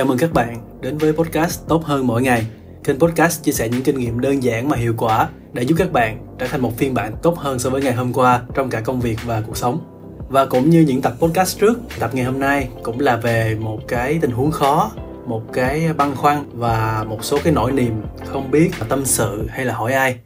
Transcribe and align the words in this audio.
Chào 0.00 0.06
mừng 0.06 0.18
các 0.18 0.32
bạn 0.32 0.80
đến 0.80 0.98
với 0.98 1.12
podcast 1.12 1.68
Tốt 1.68 1.84
hơn 1.84 2.06
mỗi 2.06 2.22
ngày. 2.22 2.46
Kênh 2.84 2.98
podcast 2.98 3.44
chia 3.44 3.52
sẻ 3.52 3.68
những 3.68 3.82
kinh 3.82 3.98
nghiệm 3.98 4.20
đơn 4.20 4.42
giản 4.42 4.68
mà 4.68 4.76
hiệu 4.76 4.94
quả 4.98 5.28
để 5.52 5.62
giúp 5.62 5.74
các 5.78 5.92
bạn 5.92 6.26
trở 6.38 6.46
thành 6.46 6.60
một 6.60 6.78
phiên 6.78 6.94
bản 6.94 7.12
tốt 7.22 7.38
hơn 7.38 7.58
so 7.58 7.70
với 7.70 7.82
ngày 7.82 7.92
hôm 7.92 8.12
qua 8.12 8.42
trong 8.54 8.70
cả 8.70 8.80
công 8.80 9.00
việc 9.00 9.18
và 9.26 9.42
cuộc 9.46 9.56
sống. 9.56 9.80
Và 10.28 10.46
cũng 10.46 10.70
như 10.70 10.80
những 10.80 11.02
tập 11.02 11.14
podcast 11.18 11.60
trước, 11.60 11.78
tập 11.98 12.10
ngày 12.14 12.24
hôm 12.24 12.38
nay 12.38 12.68
cũng 12.82 13.00
là 13.00 13.16
về 13.16 13.56
một 13.60 13.88
cái 13.88 14.18
tình 14.20 14.30
huống 14.30 14.50
khó, 14.50 14.92
một 15.26 15.52
cái 15.52 15.92
băn 15.92 16.14
khoăn 16.16 16.44
và 16.52 17.04
một 17.08 17.24
số 17.24 17.38
cái 17.44 17.52
nỗi 17.52 17.72
niềm 17.72 18.02
không 18.26 18.50
biết 18.50 18.70
tâm 18.88 19.04
sự 19.04 19.46
hay 19.48 19.64
là 19.64 19.74
hỏi 19.74 19.92
ai. 19.92 20.18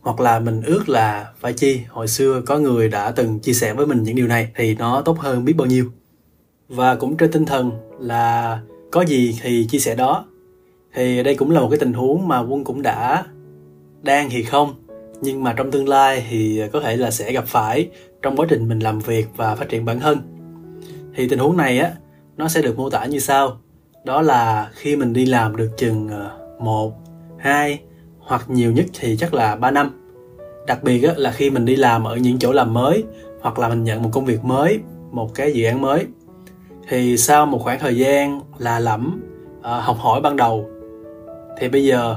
Hoặc 0.00 0.20
là 0.20 0.38
mình 0.38 0.62
ước 0.62 0.88
là 0.88 1.32
phải 1.40 1.52
chi 1.52 1.80
hồi 1.88 2.08
xưa 2.08 2.42
có 2.46 2.58
người 2.58 2.88
đã 2.88 3.10
từng 3.10 3.38
chia 3.38 3.52
sẻ 3.52 3.74
với 3.74 3.86
mình 3.86 4.02
những 4.02 4.16
điều 4.16 4.26
này 4.26 4.48
thì 4.56 4.74
nó 4.74 5.02
tốt 5.04 5.18
hơn 5.18 5.44
biết 5.44 5.56
bao 5.56 5.66
nhiêu. 5.66 5.90
Và 6.68 6.94
cũng 6.94 7.16
trên 7.16 7.32
tinh 7.32 7.46
thần 7.46 7.70
là 7.98 8.60
có 8.94 9.02
gì 9.02 9.38
thì 9.42 9.66
chia 9.70 9.78
sẻ 9.78 9.94
đó. 9.94 10.24
Thì 10.94 11.22
đây 11.22 11.34
cũng 11.34 11.50
là 11.50 11.60
một 11.60 11.68
cái 11.70 11.78
tình 11.78 11.92
huống 11.92 12.28
mà 12.28 12.40
quân 12.40 12.64
cũng 12.64 12.82
đã 12.82 13.24
đang 14.02 14.30
thì 14.30 14.42
không 14.42 14.74
nhưng 15.20 15.42
mà 15.42 15.52
trong 15.52 15.70
tương 15.70 15.88
lai 15.88 16.26
thì 16.30 16.62
có 16.72 16.80
thể 16.80 16.96
là 16.96 17.10
sẽ 17.10 17.32
gặp 17.32 17.44
phải 17.46 17.88
trong 18.22 18.36
quá 18.36 18.46
trình 18.48 18.68
mình 18.68 18.78
làm 18.78 18.98
việc 18.98 19.26
và 19.36 19.54
phát 19.54 19.68
triển 19.68 19.84
bản 19.84 20.00
thân. 20.00 20.18
Thì 21.14 21.28
tình 21.28 21.38
huống 21.38 21.56
này 21.56 21.78
á 21.78 21.92
nó 22.36 22.48
sẽ 22.48 22.62
được 22.62 22.78
mô 22.78 22.90
tả 22.90 23.04
như 23.04 23.18
sau. 23.18 23.60
Đó 24.04 24.22
là 24.22 24.70
khi 24.74 24.96
mình 24.96 25.12
đi 25.12 25.26
làm 25.26 25.56
được 25.56 25.70
chừng 25.76 26.08
ờ, 26.08 26.38
một 26.60 26.92
hai 27.38 27.80
hoặc 28.18 28.50
nhiều 28.50 28.72
nhất 28.72 28.86
thì 29.00 29.16
chắc 29.16 29.34
là 29.34 29.56
3 29.56 29.70
năm. 29.70 29.90
Đặc 30.66 30.82
biệt 30.82 31.02
á, 31.02 31.14
là 31.16 31.30
khi 31.30 31.50
mình 31.50 31.64
đi 31.64 31.76
làm 31.76 32.04
ở 32.04 32.16
những 32.16 32.38
chỗ 32.38 32.52
làm 32.52 32.74
mới 32.74 33.04
hoặc 33.40 33.58
là 33.58 33.68
mình 33.68 33.84
nhận 33.84 34.02
một 34.02 34.10
công 34.12 34.24
việc 34.24 34.44
mới 34.44 34.78
một 35.10 35.34
cái 35.34 35.52
dự 35.52 35.64
án 35.64 35.80
mới 35.80 36.06
thì 36.88 37.16
sau 37.16 37.46
một 37.46 37.58
khoảng 37.62 37.78
thời 37.78 37.96
gian 37.96 38.40
là 38.58 38.78
lẫm 38.78 39.22
uh, 39.58 39.64
học 39.64 39.96
hỏi 39.98 40.20
ban 40.20 40.36
đầu 40.36 40.70
thì 41.58 41.68
bây 41.68 41.84
giờ 41.84 42.16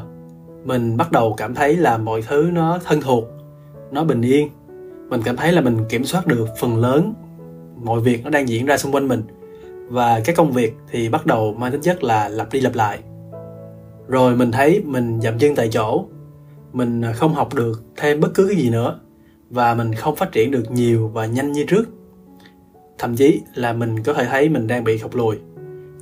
mình 0.64 0.98
bắt 0.98 1.12
đầu 1.12 1.34
cảm 1.38 1.56
thấy 1.56 1.78
là 1.78 1.98
mọi 1.98 2.22
thứ 2.22 2.50
nó 2.54 2.80
thân 2.86 3.02
thuộc 3.02 3.24
nó 3.92 4.04
bình 4.04 4.22
yên. 4.22 4.50
Mình 5.10 5.22
cảm 5.26 5.38
thấy 5.38 5.52
là 5.52 5.62
mình 5.62 5.86
kiểm 5.90 6.04
soát 6.04 6.28
được 6.28 6.48
phần 6.60 6.78
lớn 6.78 7.14
mọi 7.84 8.00
việc 8.00 8.24
nó 8.24 8.30
đang 8.30 8.50
diễn 8.50 8.66
ra 8.66 8.78
xung 8.78 8.92
quanh 8.92 9.08
mình. 9.08 9.24
Và 9.90 10.20
cái 10.26 10.36
công 10.36 10.52
việc 10.52 10.76
thì 10.92 11.10
bắt 11.10 11.26
đầu 11.26 11.54
mang 11.54 11.72
tính 11.72 11.82
chất 11.82 12.04
là 12.04 12.30
lặp 12.30 12.54
đi 12.54 12.60
lặp 12.62 12.76
lại. 12.76 13.00
Rồi 14.08 14.36
mình 14.36 14.52
thấy 14.52 14.82
mình 14.86 15.22
dậm 15.22 15.40
chân 15.40 15.56
tại 15.56 15.70
chỗ 15.72 16.06
mình 16.74 17.02
không 17.16 17.34
học 17.34 17.56
được 17.56 17.84
thêm 17.96 18.20
bất 18.20 18.34
cứ 18.34 18.48
cái 18.48 18.56
gì 18.56 18.70
nữa 18.70 19.00
và 19.50 19.74
mình 19.74 19.94
không 19.94 20.16
phát 20.16 20.32
triển 20.32 20.52
được 20.52 20.72
nhiều 20.72 21.08
và 21.08 21.26
nhanh 21.26 21.52
như 21.52 21.66
trước 21.68 21.84
thậm 22.98 23.16
chí 23.16 23.42
là 23.56 23.74
mình 23.74 24.04
có 24.04 24.14
thể 24.14 24.26
thấy 24.26 24.50
mình 24.50 24.68
đang 24.68 24.84
bị 24.84 24.98
thụt 24.98 25.16
lùi, 25.16 25.36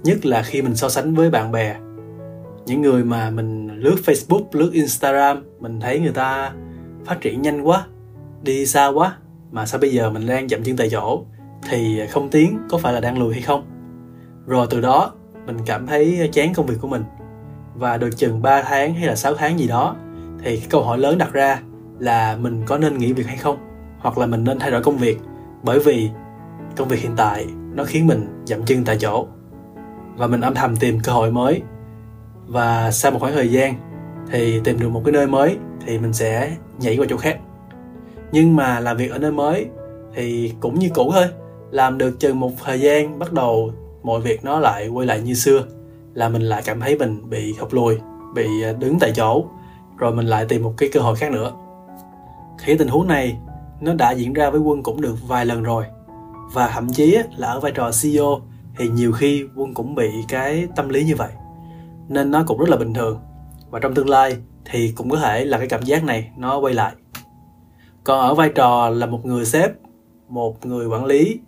nhất 0.03 0.25
là 0.25 0.41
khi 0.41 0.61
mình 0.61 0.75
so 0.75 0.89
sánh 0.89 1.15
với 1.15 1.29
bạn 1.29 1.51
bè. 1.51 1.75
Những 2.65 2.81
người 2.81 3.03
mà 3.03 3.29
mình 3.29 3.67
lướt 3.67 3.95
facebook, 4.05 4.43
lướt 4.51 4.69
instagram, 4.73 5.43
mình 5.59 5.79
thấy 5.79 5.99
người 5.99 6.11
ta 6.11 6.53
phát 7.05 7.21
triển 7.21 7.41
nhanh 7.41 7.61
quá, 7.61 7.85
đi 8.43 8.65
xa 8.65 8.87
quá, 8.87 9.17
mà 9.51 9.65
sao 9.65 9.79
bây 9.79 9.89
giờ 9.89 10.09
mình 10.09 10.27
đang 10.27 10.47
chậm 10.47 10.63
chân 10.63 10.77
tại 10.77 10.89
chỗ, 10.89 11.25
thì 11.69 11.99
không 12.09 12.29
tiến 12.29 12.59
có 12.69 12.77
phải 12.77 12.93
là 12.93 12.99
đang 12.99 13.19
lùi 13.19 13.33
hay 13.33 13.41
không? 13.41 13.65
Rồi 14.47 14.67
từ 14.69 14.81
đó, 14.81 15.13
mình 15.45 15.57
cảm 15.65 15.87
thấy 15.87 16.29
chán 16.33 16.53
công 16.53 16.65
việc 16.65 16.77
của 16.81 16.87
mình. 16.87 17.03
Và 17.75 17.97
được 17.97 18.17
chừng 18.17 18.41
3 18.41 18.61
tháng 18.61 18.93
hay 18.93 19.07
là 19.07 19.15
6 19.15 19.33
tháng 19.33 19.59
gì 19.59 19.67
đó, 19.67 19.95
thì 20.43 20.57
cái 20.57 20.67
câu 20.69 20.83
hỏi 20.83 20.97
lớn 20.97 21.17
đặt 21.17 21.33
ra 21.33 21.59
là 21.99 22.37
mình 22.37 22.63
có 22.65 22.77
nên 22.77 22.97
nghỉ 22.97 23.13
việc 23.13 23.27
hay 23.27 23.37
không? 23.37 23.57
Hoặc 23.99 24.17
là 24.17 24.25
mình 24.25 24.43
nên 24.43 24.59
thay 24.59 24.71
đổi 24.71 24.83
công 24.83 24.97
việc? 24.97 25.19
Bởi 25.63 25.79
vì 25.79 26.09
công 26.75 26.87
việc 26.87 26.99
hiện 26.99 27.13
tại 27.17 27.45
nó 27.73 27.83
khiến 27.83 28.07
mình 28.07 28.43
dậm 28.45 28.65
chân 28.65 28.85
tại 28.85 28.97
chỗ. 28.99 29.27
Và 30.17 30.27
mình 30.27 30.41
âm 30.41 30.53
thầm 30.53 30.75
tìm 30.75 30.99
cơ 31.03 31.11
hội 31.11 31.31
mới. 31.31 31.61
Và 32.47 32.91
sau 32.91 33.11
một 33.11 33.19
khoảng 33.19 33.33
thời 33.33 33.51
gian 33.51 33.73
thì 34.31 34.59
tìm 34.63 34.79
được 34.79 34.89
một 34.89 35.01
cái 35.05 35.11
nơi 35.11 35.27
mới 35.27 35.57
thì 35.85 35.99
mình 35.99 36.13
sẽ 36.13 36.55
nhảy 36.79 36.97
qua 36.97 37.05
chỗ 37.09 37.17
khác. 37.17 37.39
Nhưng 38.31 38.55
mà 38.55 38.79
làm 38.79 38.97
việc 38.97 39.11
ở 39.11 39.17
nơi 39.17 39.31
mới 39.31 39.65
thì 40.15 40.53
cũng 40.59 40.79
như 40.79 40.89
cũ 40.93 41.11
thôi. 41.13 41.25
Làm 41.71 41.97
được 41.97 42.19
chừng 42.19 42.39
một 42.39 42.51
thời 42.63 42.79
gian 42.79 43.19
bắt 43.19 43.33
đầu 43.33 43.71
mọi 44.03 44.21
việc 44.21 44.43
nó 44.43 44.59
lại 44.59 44.87
quay 44.87 45.07
lại 45.07 45.21
như 45.21 45.33
xưa. 45.33 45.63
Là 46.13 46.29
mình 46.29 46.41
lại 46.41 46.61
cảm 46.65 46.79
thấy 46.79 46.97
mình 46.97 47.29
bị 47.29 47.53
thụt 47.59 47.73
lùi, 47.73 47.97
bị 48.35 48.47
à, 48.63 48.71
đứng 48.79 48.99
tại 48.99 49.11
chỗ. 49.15 49.45
Rồi 49.97 50.13
mình 50.13 50.25
lại 50.25 50.45
tìm 50.49 50.63
một 50.63 50.73
cái 50.77 50.89
cơ 50.93 50.99
hội 50.99 51.15
khác 51.15 51.31
nữa. 51.31 51.51
Thì 52.63 52.77
tình 52.77 52.87
huống 52.87 53.07
này 53.07 53.37
nó 53.81 53.93
đã 53.93 54.11
diễn 54.11 54.33
ra 54.33 54.49
với 54.49 54.59
quân 54.59 54.83
cũng 54.83 55.01
được 55.01 55.15
vài 55.27 55.45
lần 55.45 55.63
rồi 55.63 55.85
và 56.53 56.67
thậm 56.67 56.93
chí 56.93 57.17
là 57.37 57.47
ở 57.47 57.59
vai 57.59 57.71
trò 57.71 57.91
CEO 58.01 58.41
thì 58.77 58.87
nhiều 58.89 59.11
khi 59.11 59.45
quân 59.55 59.73
cũng 59.73 59.95
bị 59.95 60.09
cái 60.29 60.67
tâm 60.75 60.89
lý 60.89 61.03
như 61.03 61.15
vậy. 61.15 61.31
Nên 62.09 62.31
nó 62.31 62.43
cũng 62.47 62.59
rất 62.59 62.69
là 62.69 62.77
bình 62.77 62.93
thường. 62.93 63.19
Và 63.69 63.79
trong 63.79 63.93
tương 63.93 64.09
lai 64.09 64.37
thì 64.65 64.93
cũng 64.95 65.09
có 65.09 65.17
thể 65.17 65.45
là 65.45 65.57
cái 65.57 65.67
cảm 65.67 65.83
giác 65.83 66.03
này 66.03 66.31
nó 66.37 66.57
quay 66.57 66.73
lại. 66.73 66.91
Còn 68.03 68.19
ở 68.19 68.33
vai 68.33 68.49
trò 68.49 68.89
là 68.89 69.05
một 69.05 69.25
người 69.25 69.45
sếp, 69.45 69.71
một 70.29 70.65
người 70.65 70.87
quản 70.87 71.05
lý, 71.05 71.39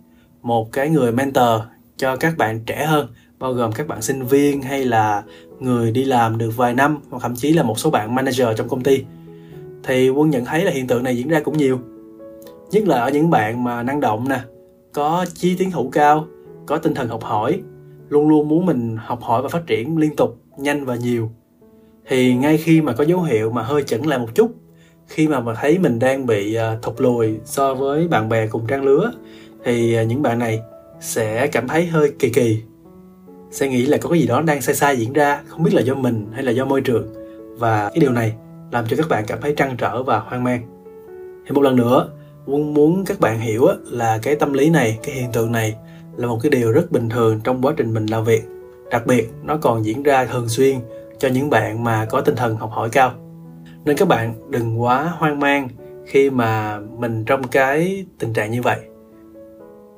một 0.42 0.72
cái 0.72 0.88
người 0.90 1.12
mentor 1.12 1.60
cho 1.96 2.16
các 2.16 2.36
bạn 2.36 2.60
trẻ 2.66 2.86
hơn, 2.86 3.08
bao 3.38 3.52
gồm 3.52 3.72
các 3.72 3.88
bạn 3.88 4.02
sinh 4.02 4.22
viên 4.22 4.62
hay 4.62 4.84
là 4.84 5.22
người 5.60 5.90
đi 5.90 6.04
làm 6.04 6.38
được 6.38 6.50
vài 6.56 6.74
năm 6.74 7.00
hoặc 7.10 7.18
thậm 7.22 7.36
chí 7.36 7.52
là 7.52 7.62
một 7.62 7.78
số 7.78 7.90
bạn 7.90 8.14
manager 8.14 8.48
trong 8.56 8.68
công 8.68 8.82
ty, 8.82 9.04
thì 9.84 10.10
quân 10.10 10.30
nhận 10.30 10.44
thấy 10.44 10.64
là 10.64 10.70
hiện 10.70 10.86
tượng 10.86 11.02
này 11.02 11.16
diễn 11.16 11.28
ra 11.28 11.40
cũng 11.40 11.58
nhiều. 11.58 11.78
Nhất 12.70 12.86
là 12.86 13.00
ở 13.00 13.10
những 13.10 13.30
bạn 13.30 13.64
mà 13.64 13.82
năng 13.82 14.00
động 14.00 14.28
nè 14.28 14.40
có 14.92 15.26
chi 15.34 15.54
tiến 15.58 15.70
thủ 15.70 15.90
cao, 15.92 16.26
có 16.66 16.78
tinh 16.78 16.94
thần 16.94 17.08
học 17.08 17.24
hỏi, 17.24 17.60
luôn 18.08 18.28
luôn 18.28 18.48
muốn 18.48 18.66
mình 18.66 18.96
học 18.96 19.22
hỏi 19.22 19.42
và 19.42 19.48
phát 19.48 19.66
triển 19.66 19.98
liên 19.98 20.16
tục, 20.16 20.38
nhanh 20.56 20.84
và 20.84 20.96
nhiều. 20.96 21.30
Thì 22.06 22.34
ngay 22.34 22.56
khi 22.56 22.80
mà 22.80 22.92
có 22.92 23.04
dấu 23.04 23.22
hiệu 23.22 23.50
mà 23.50 23.62
hơi 23.62 23.82
chững 23.82 24.06
lại 24.06 24.18
một 24.18 24.34
chút, 24.34 24.54
khi 25.06 25.28
mà 25.28 25.40
mà 25.40 25.54
thấy 25.54 25.78
mình 25.78 25.98
đang 25.98 26.26
bị 26.26 26.54
à, 26.54 26.78
thụt 26.82 27.00
lùi 27.00 27.38
so 27.44 27.74
với 27.74 28.08
bạn 28.08 28.28
bè 28.28 28.46
cùng 28.46 28.66
trang 28.66 28.84
lứa, 28.84 29.12
thì 29.64 29.94
à, 29.94 30.02
những 30.02 30.22
bạn 30.22 30.38
này 30.38 30.60
sẽ 31.00 31.46
cảm 31.46 31.68
thấy 31.68 31.86
hơi 31.86 32.12
kỳ 32.18 32.30
kỳ. 32.30 32.62
Sẽ 33.50 33.68
nghĩ 33.68 33.86
là 33.86 33.96
có 33.96 34.10
cái 34.10 34.20
gì 34.20 34.26
đó 34.26 34.42
đang 34.42 34.62
sai 34.62 34.74
sai 34.74 34.96
diễn 34.96 35.12
ra, 35.12 35.42
không 35.46 35.62
biết 35.62 35.74
là 35.74 35.82
do 35.82 35.94
mình 35.94 36.26
hay 36.32 36.42
là 36.42 36.52
do 36.52 36.64
môi 36.64 36.80
trường. 36.80 37.06
Và 37.58 37.88
cái 37.88 37.98
điều 38.00 38.12
này 38.12 38.34
làm 38.72 38.84
cho 38.88 38.96
các 38.96 39.08
bạn 39.08 39.24
cảm 39.26 39.38
thấy 39.40 39.54
trăn 39.56 39.76
trở 39.78 40.02
và 40.02 40.18
hoang 40.18 40.44
mang. 40.44 40.62
Thì 41.46 41.52
một 41.54 41.62
lần 41.62 41.76
nữa 41.76 42.08
quân 42.50 42.74
muốn 42.74 43.04
các 43.04 43.20
bạn 43.20 43.40
hiểu 43.40 43.66
là 43.84 44.18
cái 44.22 44.36
tâm 44.36 44.52
lý 44.52 44.70
này, 44.70 44.98
cái 45.02 45.14
hiện 45.14 45.32
tượng 45.32 45.52
này 45.52 45.74
là 46.16 46.26
một 46.26 46.38
cái 46.42 46.50
điều 46.50 46.72
rất 46.72 46.92
bình 46.92 47.08
thường 47.08 47.40
trong 47.44 47.62
quá 47.62 47.72
trình 47.76 47.94
mình 47.94 48.06
làm 48.06 48.24
việc. 48.24 48.44
Đặc 48.90 49.06
biệt, 49.06 49.30
nó 49.42 49.56
còn 49.56 49.84
diễn 49.84 50.02
ra 50.02 50.24
thường 50.24 50.48
xuyên 50.48 50.76
cho 51.18 51.28
những 51.28 51.50
bạn 51.50 51.84
mà 51.84 52.04
có 52.04 52.20
tinh 52.20 52.36
thần 52.36 52.56
học 52.56 52.70
hỏi 52.72 52.88
cao. 52.92 53.12
Nên 53.84 53.96
các 53.96 54.08
bạn 54.08 54.34
đừng 54.48 54.82
quá 54.82 55.12
hoang 55.18 55.40
mang 55.40 55.68
khi 56.06 56.30
mà 56.30 56.78
mình 56.98 57.24
trong 57.24 57.48
cái 57.48 58.06
tình 58.18 58.32
trạng 58.32 58.50
như 58.50 58.62
vậy. 58.62 58.78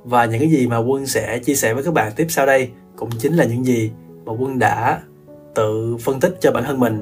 Và 0.04 0.24
những 0.24 0.40
cái 0.40 0.50
gì 0.50 0.66
mà 0.66 0.78
quân 0.78 1.06
sẽ 1.06 1.38
chia 1.38 1.54
sẻ 1.54 1.74
với 1.74 1.84
các 1.84 1.94
bạn 1.94 2.12
tiếp 2.16 2.26
sau 2.28 2.46
đây 2.46 2.68
cũng 2.96 3.10
chính 3.18 3.34
là 3.34 3.44
những 3.44 3.64
gì 3.64 3.90
mà 4.24 4.32
quân 4.32 4.58
đã 4.58 5.00
tự 5.54 5.96
phân 6.00 6.20
tích 6.20 6.36
cho 6.40 6.52
bản 6.52 6.64
thân 6.64 6.80
mình, 6.80 7.00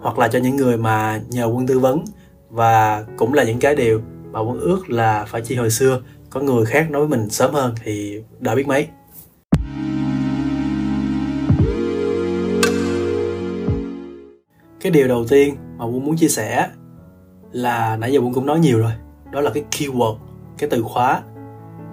hoặc 0.00 0.18
là 0.18 0.28
cho 0.28 0.38
những 0.38 0.56
người 0.56 0.76
mà 0.76 1.20
nhờ 1.30 1.46
quân 1.46 1.66
tư 1.66 1.78
vấn. 1.78 2.04
Và 2.50 3.04
cũng 3.16 3.34
là 3.34 3.42
những 3.42 3.58
cái 3.58 3.76
điều 3.76 4.00
mà 4.36 4.42
muốn 4.42 4.60
ước 4.60 4.90
là 4.90 5.24
phải 5.28 5.40
chi 5.42 5.54
hồi 5.54 5.70
xưa, 5.70 6.00
có 6.30 6.40
người 6.40 6.64
khác 6.64 6.90
nói 6.90 7.06
với 7.06 7.18
mình 7.18 7.30
sớm 7.30 7.54
hơn 7.54 7.74
thì 7.84 8.22
đã 8.40 8.54
biết 8.54 8.66
mấy. 8.66 8.88
Cái 14.80 14.92
điều 14.92 15.08
đầu 15.08 15.24
tiên 15.28 15.56
mà 15.78 15.84
quân 15.84 16.04
muốn 16.04 16.16
chia 16.16 16.28
sẻ 16.28 16.68
là 17.52 17.96
nãy 17.96 18.12
giờ 18.12 18.20
quân 18.20 18.32
cũng 18.32 18.46
nói 18.46 18.58
nhiều 18.58 18.78
rồi, 18.78 18.92
đó 19.32 19.40
là 19.40 19.50
cái 19.50 19.64
keyword, 19.70 20.16
cái 20.58 20.70
từ 20.70 20.82
khóa, 20.82 21.22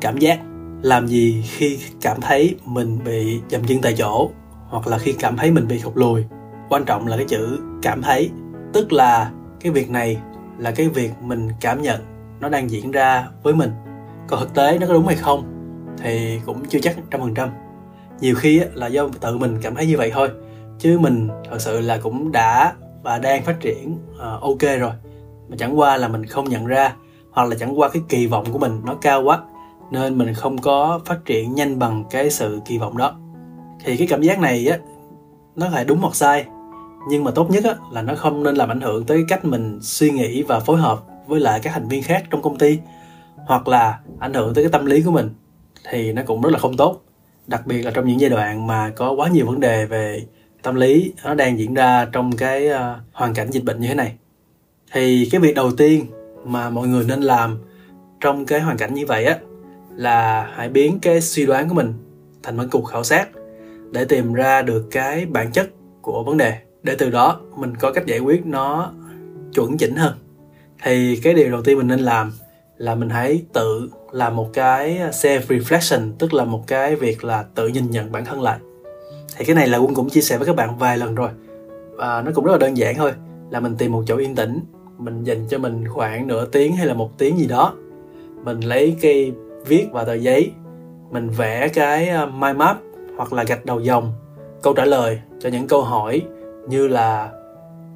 cảm 0.02 0.18
giác. 0.18 0.40
Làm 0.82 1.08
gì 1.08 1.44
khi 1.48 1.80
cảm 2.02 2.22
thấy 2.22 2.56
mình 2.66 3.00
bị 3.06 3.40
dầm 3.50 3.64
chân 3.64 3.82
tại 3.82 3.96
chỗ, 3.98 4.32
hoặc 4.68 4.88
là 4.88 4.98
khi 4.98 5.14
cảm 5.14 5.38
thấy 5.38 5.52
mình 5.52 5.68
bị 5.68 5.80
khục 5.80 5.98
lùi. 5.98 6.24
Quan 6.70 6.86
trọng 6.86 7.08
là 7.08 7.18
cái 7.18 7.26
chữ 7.26 7.60
cảm 7.82 8.02
thấy, 8.02 8.30
tức 8.74 8.94
là 8.94 9.32
cái 9.60 9.72
việc 9.72 9.90
này 9.90 10.18
là 10.58 10.72
cái 10.72 10.90
việc 10.90 11.12
mình 11.22 11.50
cảm 11.62 11.82
nhận 11.82 12.02
nó 12.44 12.50
đang 12.50 12.72
diễn 12.72 12.92
ra 12.92 13.28
với 13.44 13.54
mình 13.54 13.72
còn 14.28 14.40
thực 14.40 14.54
tế 14.54 14.78
nó 14.78 14.88
có 14.88 14.94
đúng 14.94 15.08
hay 15.08 15.16
không 15.16 15.44
thì 15.98 16.40
cũng 16.46 16.66
chưa 16.70 16.80
chắc 16.80 16.96
trăm 17.12 17.22
phần 17.22 17.34
trăm. 17.34 17.50
Nhiều 18.20 18.36
khi 18.36 18.62
là 18.74 18.88
do 18.88 19.08
tự 19.20 19.38
mình 19.38 19.58
cảm 19.62 19.76
thấy 19.76 19.88
như 19.88 19.98
vậy 19.98 20.12
thôi 20.14 20.30
chứ 20.80 21.00
mình 21.00 21.30
thật 21.50 21.62
sự 21.62 21.80
là 21.80 21.98
cũng 21.98 22.32
đã 22.32 22.74
và 23.04 23.20
đang 23.20 23.44
phát 23.44 23.60
triển 23.60 23.98
uh, 24.16 24.42
ok 24.42 24.80
rồi. 24.80 24.92
Mà 25.50 25.56
chẳng 25.60 25.80
qua 25.80 25.98
là 25.98 26.08
mình 26.08 26.26
không 26.26 26.50
nhận 26.50 26.66
ra 26.66 26.94
hoặc 27.32 27.50
là 27.50 27.56
chẳng 27.60 27.80
qua 27.80 27.90
cái 27.90 28.02
kỳ 28.10 28.28
vọng 28.28 28.46
của 28.52 28.60
mình 28.60 28.82
nó 28.86 28.96
cao 29.02 29.24
quá 29.24 29.40
nên 29.92 30.18
mình 30.18 30.34
không 30.34 30.58
có 30.58 31.00
phát 31.06 31.26
triển 31.26 31.56
nhanh 31.56 31.80
bằng 31.80 32.04
cái 32.10 32.30
sự 32.30 32.62
kỳ 32.66 32.78
vọng 32.78 32.98
đó. 32.98 33.16
Thì 33.84 33.98
cái 33.98 34.08
cảm 34.08 34.22
giác 34.22 34.40
này 34.40 34.68
á 34.68 34.78
nó 35.56 35.70
lại 35.70 35.86
đúng 35.86 36.00
hoặc 36.00 36.16
sai 36.16 36.46
nhưng 37.10 37.24
mà 37.24 37.32
tốt 37.32 37.52
nhất 37.52 37.64
á, 37.64 37.76
là 37.92 38.02
nó 38.02 38.16
không 38.16 38.44
nên 38.44 38.56
làm 38.56 38.70
ảnh 38.70 38.82
hưởng 38.82 39.06
tới 39.06 39.24
cách 39.28 39.46
mình 39.46 39.80
suy 39.82 40.12
nghĩ 40.12 40.44
và 40.44 40.60
phối 40.60 40.78
hợp 40.78 41.00
với 41.28 41.40
lại 41.40 41.60
các 41.64 41.74
thành 41.74 41.88
viên 41.88 42.04
khác 42.04 42.24
trong 42.30 42.42
công 42.42 42.58
ty 42.58 42.80
hoặc 43.36 43.68
là 43.68 44.00
ảnh 44.20 44.34
hưởng 44.34 44.54
tới 44.54 44.64
cái 44.64 44.72
tâm 44.72 44.86
lý 44.86 45.02
của 45.02 45.12
mình 45.12 45.30
thì 45.92 46.14
nó 46.14 46.22
cũng 46.26 46.42
rất 46.42 46.50
là 46.50 46.60
không 46.60 46.78
tốt. 46.78 47.02
Đặc 47.48 47.68
biệt 47.68 47.82
là 47.82 47.92
trong 47.92 48.08
những 48.08 48.20
giai 48.20 48.30
đoạn 48.30 48.68
mà 48.68 48.90
có 48.96 49.12
quá 49.12 49.30
nhiều 49.30 49.46
vấn 49.46 49.60
đề 49.60 49.86
về 49.86 50.26
tâm 50.62 50.76
lý 50.76 51.14
nó 51.24 51.34
đang 51.34 51.60
diễn 51.60 51.74
ra 51.74 52.06
trong 52.12 52.38
cái 52.38 52.70
uh, 52.70 52.76
hoàn 53.14 53.34
cảnh 53.34 53.52
dịch 53.52 53.64
bệnh 53.64 53.80
như 53.80 53.88
thế 53.88 53.96
này. 53.96 54.16
Thì 54.92 55.30
cái 55.32 55.42
việc 55.42 55.56
đầu 55.56 55.72
tiên 55.72 56.06
mà 56.46 56.70
mọi 56.70 56.88
người 56.88 57.06
nên 57.08 57.22
làm 57.22 57.60
trong 58.20 58.46
cái 58.46 58.60
hoàn 58.60 58.78
cảnh 58.78 58.94
như 58.94 59.06
vậy 59.06 59.26
á 59.26 59.38
là 59.96 60.52
hãy 60.56 60.70
biến 60.70 61.00
cái 61.02 61.22
suy 61.22 61.46
đoán 61.46 61.70
của 61.70 61.76
mình 61.76 61.94
thành 62.44 62.58
một 62.58 62.64
cuộc 62.72 62.84
khảo 62.84 63.04
sát 63.04 63.30
để 63.92 64.06
tìm 64.06 64.34
ra 64.34 64.62
được 64.62 64.88
cái 64.92 65.26
bản 65.26 65.52
chất 65.52 65.70
của 66.02 66.24
vấn 66.24 66.38
đề. 66.38 66.58
Để 66.84 66.96
từ 66.96 67.10
đó 67.10 67.40
mình 67.58 67.76
có 67.78 67.94
cách 67.94 68.06
giải 68.06 68.20
quyết 68.20 68.46
nó 68.46 68.92
chuẩn 69.54 69.78
chỉnh 69.78 69.96
hơn 69.96 70.14
thì 70.84 71.20
cái 71.24 71.34
điều 71.34 71.52
đầu 71.52 71.62
tiên 71.62 71.78
mình 71.78 71.88
nên 71.88 72.00
làm 72.00 72.32
là 72.78 72.96
mình 72.96 73.10
hãy 73.10 73.44
tự 73.54 73.90
làm 74.12 74.36
một 74.36 74.50
cái 74.54 75.00
self 75.12 75.40
reflection, 75.40 76.12
tức 76.20 76.34
là 76.34 76.44
một 76.44 76.64
cái 76.68 76.96
việc 76.96 77.24
là 77.24 77.46
tự 77.56 77.68
nhìn 77.68 77.92
nhận 77.92 78.12
bản 78.12 78.26
thân 78.26 78.42
lại. 78.42 78.60
Thì 79.38 79.46
cái 79.46 79.56
này 79.56 79.68
là 79.68 79.78
quân 79.78 79.94
cũng 79.94 80.10
chia 80.10 80.22
sẻ 80.22 80.38
với 80.38 80.48
các 80.48 80.56
bạn 80.56 80.78
vài 80.78 80.98
lần 80.98 81.16
rồi. 81.16 81.30
Và 81.96 82.22
nó 82.22 82.32
cũng 82.36 82.46
rất 82.46 82.52
là 82.52 82.58
đơn 82.58 82.78
giản 82.78 82.96
thôi, 82.96 83.12
là 83.50 83.60
mình 83.60 83.76
tìm 83.78 83.92
một 83.92 84.04
chỗ 84.08 84.18
yên 84.18 84.36
tĩnh, 84.36 84.60
mình 84.98 85.24
dành 85.24 85.48
cho 85.50 85.58
mình 85.58 85.88
khoảng 85.88 86.28
nửa 86.28 86.46
tiếng 86.46 86.76
hay 86.76 86.86
là 86.86 86.94
một 86.94 87.18
tiếng 87.18 87.38
gì 87.38 87.48
đó. 87.48 87.74
Mình 88.44 88.60
lấy 88.60 88.96
cây 89.02 89.34
viết 89.66 89.88
và 89.92 90.04
tờ 90.04 90.14
giấy, 90.14 90.52
mình 91.12 91.30
vẽ 91.30 91.68
cái 91.68 92.10
à, 92.10 92.26
mind 92.26 92.58
map 92.58 92.78
hoặc 93.18 93.34
là 93.34 93.44
gạch 93.44 93.66
đầu 93.66 93.80
dòng, 93.80 94.14
câu 94.62 94.74
trả 94.74 94.86
lời 94.86 95.20
cho 95.40 95.50
những 95.50 95.68
câu 95.68 95.82
hỏi 95.82 96.22
như 96.70 96.88
là 96.88 97.32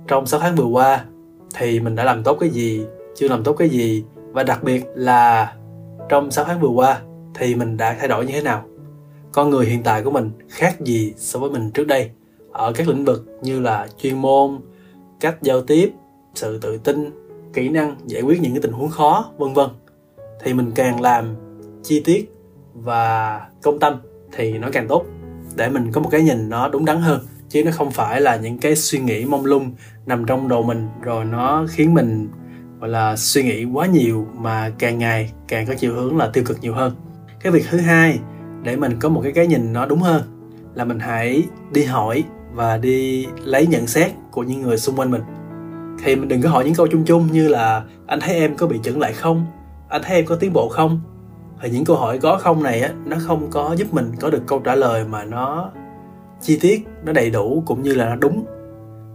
trong 0.07 0.25
6 0.25 0.39
tháng 0.39 0.56
vừa 0.56 0.66
qua 0.66 1.04
thì 1.59 1.80
mình 1.80 1.95
đã 1.95 2.04
làm 2.04 2.24
tốt 2.24 2.38
cái 2.39 2.50
gì, 2.50 2.86
chưa 3.15 3.27
làm 3.27 3.44
tốt 3.44 3.54
cái 3.54 3.69
gì? 3.69 4.04
Và 4.31 4.44
đặc 4.44 4.63
biệt 4.63 4.86
là 4.95 5.54
trong 6.09 6.31
6 6.31 6.45
tháng 6.45 6.59
vừa 6.59 6.69
qua 6.69 7.01
thì 7.36 7.56
mình 7.56 7.77
đã 7.77 7.95
thay 8.00 8.07
đổi 8.07 8.25
như 8.25 8.33
thế 8.33 8.42
nào? 8.42 8.63
Con 9.31 9.50
người 9.50 9.65
hiện 9.65 9.83
tại 9.83 10.04
của 10.04 10.12
mình 10.12 10.31
khác 10.50 10.81
gì 10.81 11.13
so 11.18 11.39
với 11.39 11.50
mình 11.50 11.71
trước 11.71 11.88
đây? 11.88 12.12
Ở 12.51 12.71
các 12.75 12.88
lĩnh 12.88 13.06
vực 13.06 13.25
như 13.42 13.59
là 13.59 13.88
chuyên 13.98 14.18
môn, 14.18 14.59
cách 15.19 15.38
giao 15.42 15.62
tiếp, 15.62 15.94
sự 16.36 16.59
tự 16.59 16.77
tin, 16.77 17.12
kỹ 17.54 17.69
năng 17.69 17.95
giải 18.06 18.21
quyết 18.21 18.42
những 18.42 18.51
cái 18.53 18.62
tình 18.62 18.71
huống 18.71 18.89
khó, 18.89 19.31
vân 19.38 19.53
vân. 19.53 19.69
Thì 20.44 20.53
mình 20.53 20.71
càng 20.75 21.01
làm 21.01 21.36
chi 21.83 22.01
tiết 22.06 22.31
và 22.74 23.42
công 23.62 23.80
tâm 23.80 23.95
thì 24.31 24.57
nó 24.57 24.69
càng 24.74 24.88
tốt, 24.88 25.06
để 25.56 25.69
mình 25.69 25.92
có 25.92 26.01
một 26.01 26.10
cái 26.12 26.21
nhìn 26.21 26.50
nó 26.50 26.69
đúng 26.69 26.86
đắn 26.86 26.98
hơn 26.98 27.19
chứ 27.50 27.64
nó 27.64 27.72
không 27.72 27.92
phải 27.92 28.22
là 28.22 28.36
những 28.36 28.58
cái 28.58 28.76
suy 28.76 29.00
nghĩ 29.00 29.26
mông 29.26 29.46
lung 29.46 29.72
nằm 30.06 30.26
trong 30.26 30.48
đầu 30.48 30.64
mình. 30.64 30.88
Rồi 31.02 31.26
nó 31.26 31.66
khiến 31.70 31.94
mình, 31.94 32.30
gọi 32.80 32.90
là, 32.90 33.16
suy 33.16 33.44
nghĩ 33.44 33.66
quá 33.66 33.86
nhiều 33.86 34.28
mà 34.34 34.72
càng 34.80 34.98
ngày 34.98 35.32
càng 35.48 35.66
có 35.66 35.74
chiều 35.78 35.94
hướng 35.96 36.18
là 36.18 36.30
tiêu 36.34 36.44
cực 36.48 36.62
nhiều 36.62 36.74
hơn. 36.74 36.96
Cái 37.40 37.52
việc 37.52 37.66
thứ 37.70 37.78
hai, 37.78 38.20
để 38.64 38.76
mình 38.76 39.00
có 39.00 39.10
một 39.10 39.22
cái 39.24 39.32
cái 39.32 39.48
nhìn 39.48 39.74
nó 39.74 39.86
đúng 39.86 40.00
hơn, 40.00 40.24
là 40.74 40.86
mình 40.86 41.00
hãy 41.00 41.44
đi 41.74 41.84
hỏi 41.84 42.24
và 42.54 42.78
đi 42.78 43.28
lấy 43.44 43.68
nhận 43.68 43.88
xét 43.88 44.12
của 44.32 44.44
những 44.44 44.62
người 44.62 44.78
xung 44.78 44.96
quanh 44.96 45.12
mình. 45.12 45.22
Thì 46.04 46.16
mình 46.16 46.28
đừng 46.28 46.42
có 46.42 46.50
hỏi 46.50 46.66
những 46.66 46.76
câu 46.76 46.88
chung 46.88 47.06
chung 47.06 47.28
như 47.32 47.48
là, 47.48 47.84
anh 48.08 48.20
thấy 48.20 48.36
em 48.36 48.58
có 48.58 48.68
bị 48.68 48.80
chững 48.84 49.00
lại 49.00 49.14
không? 49.14 49.46
Anh 49.90 50.02
thấy 50.06 50.16
em 50.16 50.26
có 50.26 50.36
tiến 50.36 50.54
bộ 50.54 50.70
không? 50.70 51.02
Thì 51.62 51.70
những 51.70 51.86
câu 51.86 51.96
hỏi 51.96 52.20
có 52.20 52.38
không 52.38 52.64
này 52.64 52.82
á, 52.82 52.90
nó 53.06 53.18
không 53.20 53.48
có 53.52 53.76
giúp 53.78 53.94
mình 53.94 54.12
có 54.20 54.30
được 54.30 54.42
câu 54.48 54.60
trả 54.60 54.76
lời 54.76 55.06
mà 55.10 55.24
nó 55.24 55.72
chi 56.42 56.60
tiết 56.62 56.88
nó 57.04 57.12
đầy 57.12 57.30
đủ 57.30 57.63
cũng 57.66 57.84
như 57.84 57.94
là 57.94 58.10
nó 58.10 58.16
đúng. 58.16 58.45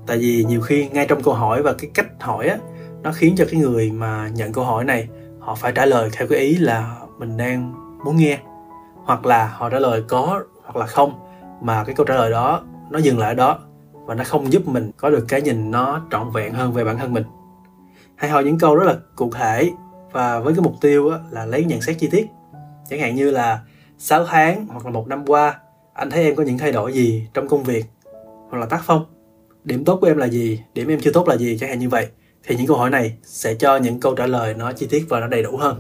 Tại 0.06 0.19
vì 0.19 0.44
nhiều 0.48 0.60
khi 0.60 0.88
ngay 0.88 1.06
trong 1.06 1.22
câu 1.22 1.34
hỏi 1.34 1.62
và 1.62 1.72
cái 1.72 1.90
cách 1.94 2.06
hỏi 2.20 2.48
á, 2.48 2.58
nó 3.02 3.12
khiến 3.12 3.34
cho 3.36 3.44
cái 3.50 3.60
người 3.60 3.90
mà 3.90 4.30
nhận 4.34 4.52
câu 4.52 4.64
hỏi 4.64 4.84
này, 4.84 5.08
họ 5.38 5.54
phải 5.54 5.72
trả 5.72 5.86
lời 5.86 6.10
theo 6.12 6.28
cái 6.28 6.38
ý 6.38 6.54
là 6.54 6.96
mình 7.19 7.36
đang 7.36 7.74
muốn 8.04 8.16
nghe, 8.16 8.38
hoặc 9.04 9.26
là 9.26 9.46
họ 9.46 9.70
trả 9.70 9.78
lời 9.78 10.02
có 10.08 10.42
hoặc 10.64 10.76
là 10.76 10.86
không, 10.86 11.12
mà 11.60 11.84
cái 11.84 11.94
câu 11.94 12.06
trả 12.06 12.14
lời 12.14 12.30
đó 12.30 12.62
nó 12.90 12.98
dừng 12.98 13.19
lại 13.19 13.28
ở 13.28 13.34
đó 13.34 13.58
và 13.92 14.14
nó 14.14 14.24
không 14.24 14.52
giúp 14.52 14.69
mình 14.69 14.90
có 14.96 15.10
được 15.10 15.24
cái 15.28 15.42
nhìn 15.42 15.70
nó 15.70 16.00
trọn 16.10 16.30
vẹn 16.30 16.52
hơn 16.52 16.72
về 16.72 16.84
bản 16.84 16.98
thân 16.98 17.12
mình. 17.12 17.24
Hãy 18.16 18.30
hỏi 18.30 18.44
những 18.44 18.58
câu 18.58 18.76
rất 18.76 18.84
là 18.86 18.96
cụ 19.16 19.30
thể 19.34 19.70
và 20.12 20.40
với 20.40 20.54
cái 20.54 20.62
mục 20.62 20.74
tiêu 20.80 21.12
là 21.30 21.46
lấy 21.46 21.64
nhận 21.64 21.80
xét 21.80 21.96
chi 21.98 22.08
tiết. 22.10 22.26
Chẳng 22.90 23.00
hạn 23.00 23.14
như 23.14 23.30
là 23.30 23.60
6 23.98 24.24
tháng 24.24 24.66
hoặc 24.66 24.84
là 24.84 24.90
một 24.90 25.08
năm 25.08 25.26
qua 25.26 25.58
anh 25.94 26.10
thấy 26.10 26.24
em 26.24 26.36
có 26.36 26.42
những 26.42 26.58
thay 26.58 26.72
đổi 26.72 26.92
gì 26.92 27.26
trong 27.34 27.48
công 27.48 27.62
việc 27.62 27.84
hoặc 28.50 28.58
là 28.58 28.66
tác 28.66 28.80
phong? 28.84 29.04
Điểm 29.64 29.84
tốt 29.84 29.98
của 30.00 30.06
em 30.06 30.16
là 30.16 30.26
gì? 30.26 30.60
Điểm 30.74 30.88
em 30.88 31.00
chưa 31.00 31.12
tốt 31.12 31.28
là 31.28 31.36
gì? 31.36 31.58
Chẳng 31.58 31.70
hạn 31.70 31.78
như 31.78 31.88
vậy. 31.88 32.06
Thì 32.44 32.56
những 32.56 32.66
câu 32.66 32.76
hỏi 32.76 32.90
này 32.90 33.16
sẽ 33.22 33.54
cho 33.54 33.76
những 33.76 34.00
câu 34.00 34.14
trả 34.14 34.26
lời 34.26 34.54
nó 34.54 34.72
chi 34.72 34.86
tiết 34.90 35.04
và 35.08 35.20
nó 35.20 35.26
đầy 35.26 35.42
đủ 35.42 35.56
hơn. 35.56 35.76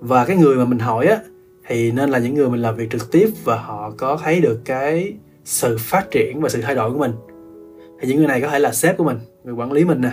Và 0.00 0.24
cái 0.24 0.36
người 0.36 0.56
mà 0.56 0.64
mình 0.64 0.78
hỏi 0.78 1.06
á, 1.06 1.18
thì 1.66 1.92
nên 1.92 2.10
là 2.10 2.18
những 2.18 2.34
người 2.34 2.48
mình 2.48 2.62
làm 2.62 2.76
việc 2.76 2.90
trực 2.90 3.12
tiếp 3.12 3.28
và 3.44 3.56
họ 3.56 3.90
có 3.98 4.18
thấy 4.22 4.40
được 4.40 4.60
cái 4.64 5.14
sự 5.44 5.76
phát 5.80 6.10
triển 6.10 6.40
và 6.40 6.48
sự 6.48 6.62
thay 6.62 6.74
đổi 6.74 6.92
của 6.92 6.98
mình. 6.98 7.12
Thì 8.00 8.08
những 8.08 8.18
người 8.18 8.26
này 8.26 8.40
có 8.40 8.48
thể 8.48 8.58
là 8.58 8.72
sếp 8.72 8.96
của 8.96 9.04
mình, 9.04 9.18
người 9.44 9.54
quản 9.54 9.72
lý 9.72 9.84
mình 9.84 10.00
nè, 10.00 10.10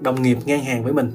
đồng 0.00 0.22
nghiệp 0.22 0.38
ngang 0.46 0.64
hàng 0.64 0.84
với 0.84 0.92
mình 0.92 1.10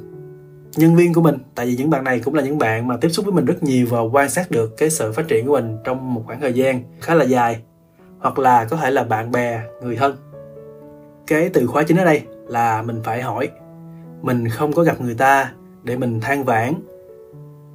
nhân 0.77 0.95
viên 0.95 1.13
của 1.13 1.21
mình. 1.21 1.37
Tại 1.55 1.65
vì 1.65 1.75
những 1.75 1.89
bạn 1.89 2.03
này 2.03 2.19
cũng 2.19 2.33
là 2.33 2.43
những 2.43 2.57
bạn 2.57 2.87
mà 2.87 2.97
tiếp 2.97 3.09
xúc 3.09 3.25
với 3.25 3.33
mình 3.33 3.45
rất 3.45 3.63
nhiều 3.63 3.87
và 3.89 3.99
quan 3.99 4.29
sát 4.29 4.51
được 4.51 4.77
cái 4.77 4.89
sự 4.89 5.11
phát 5.11 5.27
triển 5.27 5.45
của 5.45 5.53
mình 5.53 5.77
trong 5.83 6.13
một 6.13 6.23
khoảng 6.25 6.41
thời 6.41 6.53
gian 6.53 6.83
khá 7.01 7.13
là 7.13 7.25
dài. 7.25 7.59
Hoặc 8.19 8.39
là 8.39 8.65
có 8.65 8.77
thể 8.77 8.91
là 8.91 9.03
bạn 9.03 9.31
bè, 9.31 9.61
người 9.81 9.95
thân. 9.95 10.15
Cái 11.27 11.49
từ 11.53 11.67
khóa 11.67 11.83
chính 11.83 11.97
ở 11.97 12.05
đây 12.05 12.21
là 12.47 12.81
mình 12.81 13.01
phải 13.03 13.21
hỏi. 13.21 13.49
Mình 14.21 14.49
không 14.49 14.73
có 14.73 14.83
gặp 14.83 15.01
người 15.01 15.15
ta 15.15 15.51
để 15.83 15.97
mình 15.97 16.19
than 16.21 16.43
vãn. 16.43 16.73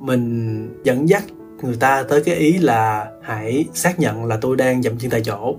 Mình 0.00 0.68
dẫn 0.84 1.08
dắt 1.08 1.22
người 1.62 1.76
ta 1.80 2.02
tới 2.02 2.22
cái 2.24 2.34
ý 2.34 2.58
là 2.58 3.10
hãy 3.22 3.64
xác 3.74 4.00
nhận 4.00 4.24
là 4.24 4.38
tôi 4.40 4.56
đang 4.56 4.82
dậm 4.82 4.98
chân 4.98 5.10
tại 5.10 5.20
chỗ. 5.24 5.56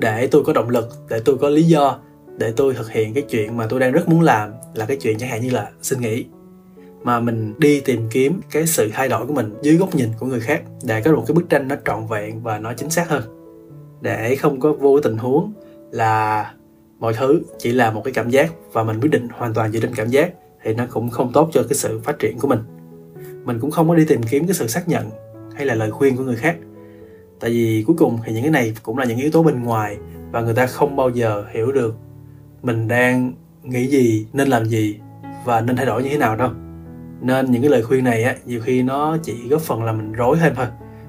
Để 0.00 0.26
tôi 0.26 0.44
có 0.44 0.52
động 0.52 0.70
lực, 0.70 0.88
để 1.10 1.20
tôi 1.24 1.38
có 1.38 1.48
lý 1.48 1.62
do, 1.62 1.98
để 2.36 2.52
tôi 2.56 2.74
thực 2.74 2.90
hiện 2.90 3.14
cái 3.14 3.22
chuyện 3.22 3.56
mà 3.56 3.66
tôi 3.68 3.80
đang 3.80 3.92
rất 3.92 4.08
muốn 4.08 4.20
làm 4.20 4.52
là 4.74 4.86
cái 4.86 4.96
chuyện 4.96 5.18
chẳng 5.18 5.30
hạn 5.30 5.42
như 5.42 5.50
là 5.50 5.70
xin 5.82 6.00
nghỉ 6.00 6.26
mà 7.06 7.20
mình 7.20 7.54
đi 7.58 7.80
tìm 7.80 8.08
kiếm 8.10 8.40
cái 8.50 8.66
sự 8.66 8.90
thay 8.92 9.08
đổi 9.08 9.26
của 9.26 9.32
mình 9.32 9.54
dưới 9.62 9.76
góc 9.76 9.94
nhìn 9.94 10.08
của 10.18 10.26
người 10.26 10.40
khác 10.40 10.62
để 10.84 11.00
có 11.00 11.12
một 11.12 11.24
cái 11.26 11.34
bức 11.34 11.48
tranh 11.48 11.68
nó 11.68 11.76
trọn 11.84 12.06
vẹn 12.06 12.42
và 12.42 12.58
nó 12.58 12.72
chính 12.74 12.90
xác 12.90 13.08
hơn. 13.08 13.22
Để 14.00 14.36
không 14.36 14.60
có 14.60 14.72
vô 14.72 15.00
tình 15.00 15.18
huống 15.18 15.52
là 15.90 16.52
mọi 16.98 17.14
thứ 17.14 17.42
chỉ 17.58 17.72
là 17.72 17.90
một 17.90 18.02
cái 18.04 18.12
cảm 18.12 18.30
giác 18.30 18.52
và 18.72 18.82
mình 18.82 19.00
quyết 19.00 19.10
định 19.10 19.28
hoàn 19.32 19.54
toàn 19.54 19.72
dựa 19.72 19.80
trên 19.80 19.94
cảm 19.94 20.08
giác 20.08 20.32
thì 20.62 20.74
nó 20.74 20.86
cũng 20.90 21.10
không 21.10 21.32
tốt 21.32 21.50
cho 21.52 21.62
cái 21.62 21.74
sự 21.74 22.00
phát 22.04 22.18
triển 22.18 22.38
của 22.38 22.48
mình. 22.48 22.58
Mình 23.44 23.58
cũng 23.60 23.70
không 23.70 23.88
có 23.88 23.94
đi 23.94 24.04
tìm 24.04 24.22
kiếm 24.22 24.46
cái 24.46 24.54
sự 24.54 24.66
xác 24.66 24.88
nhận 24.88 25.10
hay 25.54 25.66
là 25.66 25.74
lời 25.74 25.90
khuyên 25.90 26.16
của 26.16 26.24
người 26.24 26.36
khác. 26.36 26.56
Tại 27.40 27.50
vì 27.50 27.84
cuối 27.86 27.96
cùng 27.98 28.18
thì 28.24 28.32
những 28.32 28.42
cái 28.42 28.52
này 28.52 28.74
cũng 28.82 28.98
là 28.98 29.04
những 29.04 29.18
yếu 29.18 29.30
tố 29.30 29.42
bên 29.42 29.62
ngoài 29.62 29.96
và 30.32 30.40
người 30.40 30.54
ta 30.54 30.66
không 30.66 30.96
bao 30.96 31.10
giờ 31.10 31.44
hiểu 31.52 31.72
được 31.72 31.94
mình 32.62 32.88
đang 32.88 33.32
nghĩ 33.62 33.86
gì, 33.86 34.26
nên 34.32 34.48
làm 34.48 34.64
gì 34.64 34.98
và 35.44 35.60
nên 35.60 35.76
thay 35.76 35.86
đổi 35.86 36.02
như 36.02 36.08
thế 36.08 36.18
nào 36.18 36.36
đâu 36.36 36.50
nên 37.20 37.50
những 37.50 37.62
cái 37.62 37.70
lời 37.70 37.82
khuyên 37.82 38.04
này 38.04 38.22
á, 38.22 38.34
nhiều 38.46 38.60
khi 38.60 38.82
nó 38.82 39.16
chỉ 39.22 39.48
góp 39.48 39.60
phần 39.60 39.84
là 39.84 39.92
mình 39.92 40.12
rối 40.12 40.36
thêm 40.40 40.52
thôi. 40.56 40.66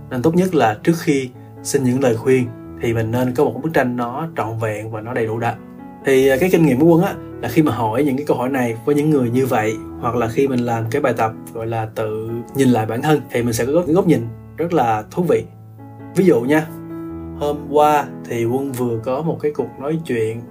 Nên 0.09 0.21
tốt 0.21 0.35
nhất 0.35 0.55
là 0.55 0.77
trước 0.83 0.95
khi 0.99 1.29
xin 1.63 1.83
những 1.83 2.01
lời 2.01 2.15
khuyên 2.15 2.47
thì 2.81 2.93
mình 2.93 3.11
nên 3.11 3.33
có 3.35 3.43
một 3.43 3.59
bức 3.63 3.73
tranh 3.73 3.95
nó 3.95 4.27
trọn 4.37 4.57
vẹn 4.59 4.91
và 4.91 5.01
nó 5.01 5.13
đầy 5.13 5.25
đủ 5.25 5.39
đã 5.39 5.55
thì 6.07 6.27
à, 6.27 6.37
cái 6.39 6.49
kinh 6.51 6.65
nghiệm 6.65 6.79
của 6.79 6.85
quân 6.85 7.01
á, 7.01 7.15
là 7.41 7.49
khi 7.49 7.61
mà 7.61 7.71
hỏi 7.71 8.03
những 8.03 8.17
cái 8.17 8.25
câu 8.25 8.37
hỏi 8.37 8.49
này 8.49 8.77
với 8.85 8.95
những 8.95 9.09
người 9.09 9.29
như 9.29 9.45
vậy, 9.45 9.75
hoặc 9.99 10.15
là 10.15 10.27
khi 10.27 10.47
mình 10.47 10.59
làm 10.59 10.85
cái 10.91 11.01
bài 11.01 11.13
tập, 11.17 11.31
gọi 11.53 11.67
là, 11.67 11.87
tự 11.95 12.29
nhìn 12.55 12.69
lại 12.69 12.85
bản 12.85 13.01
thân, 13.01 13.21
thì 13.31 13.43
mình 13.43 13.53
sẽ 13.53 13.65
có 13.65 13.83
cái 13.85 13.95
góc 13.95 14.07
nhìn 14.07 14.27
rất 14.57 14.73
là 14.73 15.03
thú 15.11 15.23
vị. 15.23 15.43
Ví 16.15 16.25
dụ 16.25 16.41
nha, 16.41 16.67
hôm 17.39 17.57
qua 17.71 18.05
thì 18.29 18.45
quân 18.45 18.71
vừa 18.71 18.99
có 19.03 19.21
một 19.21 19.37
cái 19.41 19.51
cuộc 19.51 19.79
nói 19.79 19.99
chuyện 20.05 20.41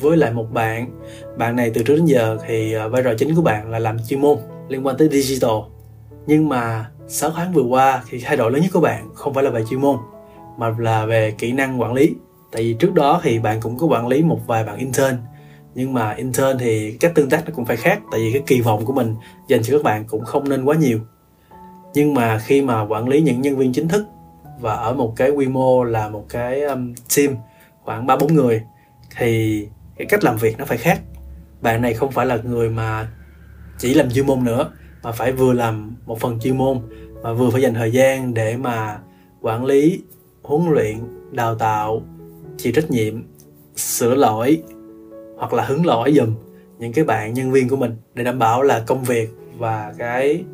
với 0.00 0.16
lại 0.16 0.32
một 0.32 0.52
bạn. 0.52 0.90
Bạn 1.38 1.56
này 1.56 1.70
từ 1.74 1.82
trước 1.82 1.96
đến 1.96 2.04
giờ 2.04 2.38
thì 2.46 2.74
à, 2.74 2.88
vai 2.88 3.02
trò 3.02 3.14
chính 3.18 3.34
của 3.34 3.42
bạn 3.42 3.70
là 3.70 3.78
làm 3.78 3.96
chuyên 4.08 4.20
môn 4.20 4.38
liên 4.70 4.86
quan 4.86 4.96
tới 4.96 5.08
digital. 5.08 5.56
Nhưng 6.26 6.48
mà 6.48 6.90
6 7.08 7.30
tháng 7.30 7.52
vừa 7.52 7.62
qua 7.62 8.02
thì 8.10 8.20
thay 8.24 8.36
đổi 8.36 8.50
lớn 8.50 8.62
nhất 8.62 8.70
của 8.72 8.80
bạn 8.80 9.08
không 9.14 9.34
phải 9.34 9.44
là 9.44 9.50
về 9.50 9.64
chuyên 9.70 9.80
môn 9.80 9.96
mà 10.58 10.74
là 10.78 11.06
về 11.06 11.34
kỹ 11.38 11.52
năng 11.52 11.80
quản 11.80 11.92
lý. 11.92 12.14
Tại 12.52 12.62
vì 12.62 12.76
trước 12.78 12.94
đó 12.94 13.20
thì 13.22 13.38
bạn 13.38 13.60
cũng 13.60 13.78
có 13.78 13.86
quản 13.86 14.08
lý 14.08 14.22
một 14.22 14.40
vài 14.46 14.64
bạn 14.64 14.78
intern 14.78 15.16
nhưng 15.74 15.92
mà 15.92 16.12
intern 16.12 16.58
thì 16.58 16.96
cách 17.00 17.12
tương 17.14 17.30
tác 17.30 17.42
nó 17.46 17.52
cũng 17.54 17.64
phải 17.64 17.76
khác 17.76 18.00
tại 18.12 18.20
vì 18.20 18.32
cái 18.32 18.42
kỳ 18.46 18.60
vọng 18.60 18.84
của 18.84 18.92
mình 18.92 19.16
dành 19.48 19.62
cho 19.62 19.72
các 19.72 19.82
bạn 19.82 20.04
cũng 20.04 20.24
không 20.24 20.48
nên 20.48 20.64
quá 20.64 20.76
nhiều. 20.76 20.98
Nhưng 21.94 22.14
mà 22.14 22.38
khi 22.38 22.62
mà 22.62 22.82
quản 22.82 23.08
lý 23.08 23.20
những 23.20 23.40
nhân 23.40 23.56
viên 23.56 23.72
chính 23.72 23.88
thức 23.88 24.04
và 24.60 24.74
ở 24.74 24.94
một 24.94 25.12
cái 25.16 25.30
quy 25.30 25.46
mô 25.46 25.84
là 25.84 26.08
một 26.08 26.24
cái 26.28 26.62
um, 26.62 26.94
team 27.16 27.36
khoảng 27.84 28.06
ba 28.06 28.16
bốn 28.16 28.34
người 28.34 28.62
thì 29.16 29.68
cái 29.96 30.06
cách 30.06 30.24
làm 30.24 30.36
việc 30.36 30.58
nó 30.58 30.64
phải 30.64 30.78
khác. 30.78 31.00
Bạn 31.60 31.82
này 31.82 31.94
không 31.94 32.10
phải 32.10 32.26
là 32.26 32.38
người 32.44 32.70
mà 32.70 33.08
chỉ 33.80 33.94
làm 33.94 34.10
chuyên 34.10 34.26
môn 34.26 34.44
nữa, 34.44 34.70
mà 35.02 35.12
phải 35.12 35.32
vừa 35.32 35.52
làm 35.52 35.96
một 36.06 36.20
phần 36.20 36.40
chuyên 36.40 36.58
môn, 36.58 36.78
mà 37.22 37.32
vừa 37.32 37.50
phải 37.50 37.62
dành 37.62 37.74
thời 37.74 37.92
gian 37.92 38.34
để 38.34 38.56
mà 38.56 38.98
quản 39.40 39.64
lý, 39.64 40.02
huấn 40.42 40.72
luyện, 40.72 40.96
đào 41.30 41.54
tạo, 41.54 42.02
chịu 42.56 42.72
trách 42.72 42.90
nhiệm, 42.90 43.22
sửa 43.76 44.14
lỗi, 44.14 44.62
hoặc 45.36 45.52
là 45.52 45.64
hứng 45.64 45.86
lỗi 45.86 46.12
dùm 46.16 46.34
những 46.78 46.92
cái 46.92 47.04
bạn, 47.04 47.34
nhân 47.34 47.50
viên 47.52 47.68
của 47.68 47.76
mình 47.76 47.96
để 48.14 48.24
đảm 48.24 48.38
bảo 48.38 48.62
là 48.62 48.82
công 48.86 49.04
việc 49.04 49.30
và 49.58 49.94
cái 49.98 50.44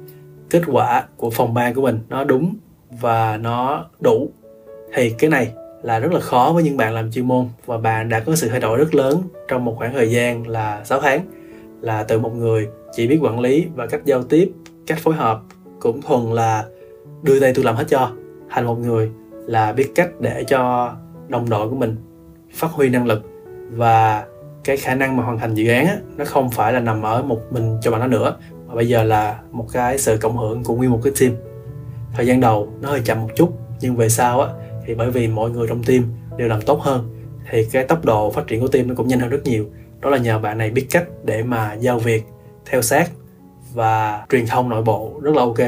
kết 0.51 0.63
quả 0.67 1.05
của 1.17 1.31
phòng 1.31 1.55
ban 1.55 1.75
của 1.75 1.83
mình 1.83 1.99
nó 2.09 2.25
đúng 2.25 2.55
và 2.91 3.37
nó 3.37 3.87
đủ. 4.01 4.31
Thì 4.95 5.11
cái 5.11 5.31
này 5.31 5.53
là 5.83 5.99
rất 5.99 6.13
là 6.13 6.21
khó 6.21 6.53
với 6.55 6.63
những 6.63 6.77
bạn 6.77 6.95
làm 6.95 7.13
chuyên 7.13 7.29
môn 7.29 7.49
và 7.67 7.79
bạn 7.79 8.09
đã 8.09 8.21
có 8.21 8.37
sự 8.37 8.49
thay 8.49 8.61
đổi 8.61 8.79
rất 8.79 8.95
lớn 8.95 9.23
trong 9.49 9.65
một 9.65 9.75
khoảng 9.79 9.95
thời 9.95 10.11
gian 10.11 10.49
là 10.49 10.85
6 10.85 11.01
tháng 11.01 11.21
là 11.87 12.03
từ 12.03 12.19
một 12.19 12.35
người 12.35 12.69
chỉ 12.93 13.07
biết 13.07 13.19
quản 13.23 13.41
lý 13.41 13.67
và 13.75 13.87
cách 13.87 14.01
giao 14.05 14.23
tiếp 14.23 14.53
cách 14.87 14.99
phối 14.99 15.15
hợp 15.15 15.41
cũng 15.81 16.03
thuần 16.03 16.33
là 16.33 16.65
đưa 17.23 17.41
tay 17.41 17.53
tôi 17.55 17.65
làm 17.65 17.77
hết 17.77 17.85
cho 17.89 18.11
thành 18.51 18.67
một 18.67 18.75
người 18.75 19.11
là 19.31 19.73
biết 19.73 19.93
cách 19.95 20.11
để 20.21 20.45
cho 20.45 20.93
đồng 21.29 21.51
đội 21.51 21.69
của 21.69 21.77
mình 21.77 21.97
phát 22.53 22.71
huy 22.71 22.89
năng 22.89 23.07
lực 23.07 23.23
và 23.71 24.27
cái 24.65 24.77
khả 24.77 24.95
năng 24.95 25.17
mà 25.17 25.25
hoàn 25.25 25.39
thành 25.39 25.55
dự 25.55 25.69
án 25.69 25.87
á, 25.87 25.97
nó 26.17 26.25
không 26.25 26.51
phải 26.51 26.73
là 26.73 26.81
nằm 26.81 27.03
ở 27.03 27.23
một 27.23 27.41
mình 27.51 27.77
cho 27.83 27.91
bạn 27.91 28.01
nó 28.01 28.07
nữa 28.07 28.37
mà 28.67 28.75
bây 28.75 28.89
giờ 28.89 29.05
là 29.05 29.41
một 29.53 29.67
cái 29.73 29.99
sự 29.99 30.19
cộng 30.21 30.37
hưởng 30.37 30.65
của 30.65 30.75
nguyên 30.75 30.91
một 30.91 31.01
cái 31.05 31.13
team. 31.21 31.33
Thời 32.17 32.27
gian 32.27 32.41
đầu 32.41 32.73
nó 32.81 32.89
hơi 32.89 33.01
chậm 33.05 33.23
một 33.23 33.29
chút 33.37 33.59
nhưng 33.81 33.97
về 33.97 34.09
sau 34.09 34.41
á 34.41 34.49
thì 34.87 34.95
bởi 34.95 35.11
vì 35.11 35.29
mọi 35.29 35.51
người 35.51 35.69
trong 35.69 35.85
team 35.85 36.03
đều 36.37 36.49
làm 36.49 36.63
tốt 36.63 36.81
hơn 36.81 37.09
thì 37.51 37.65
cái 37.73 37.85
tốc 37.85 38.05
độ 38.05 38.31
phát 38.31 38.47
triển 38.47 38.61
của 38.61 38.69
team 38.69 38.89
nó 38.89 38.95
cũng 38.95 39.09
nhanh 39.09 39.21
hơn 39.21 39.31
rất 39.31 39.45
nhiều 39.45 39.67
đó 40.07 40.11
là 40.11 40.19
nhờ 40.19 40.39
bạn 40.39 40.59
này 40.59 40.71
biết 40.71 40.87
cách 40.91 41.05
để 41.25 41.43
mà 41.43 41.75
giao 41.75 41.99
việc 41.99 42.25
theo 42.67 42.83
sát 42.83 43.11
và 43.75 44.25
truyền 44.31 44.47
thông 44.47 44.69
nội 44.69 44.83
bộ 44.83 45.21
rất 45.23 45.35
là 45.35 45.43
ok. 45.43 45.59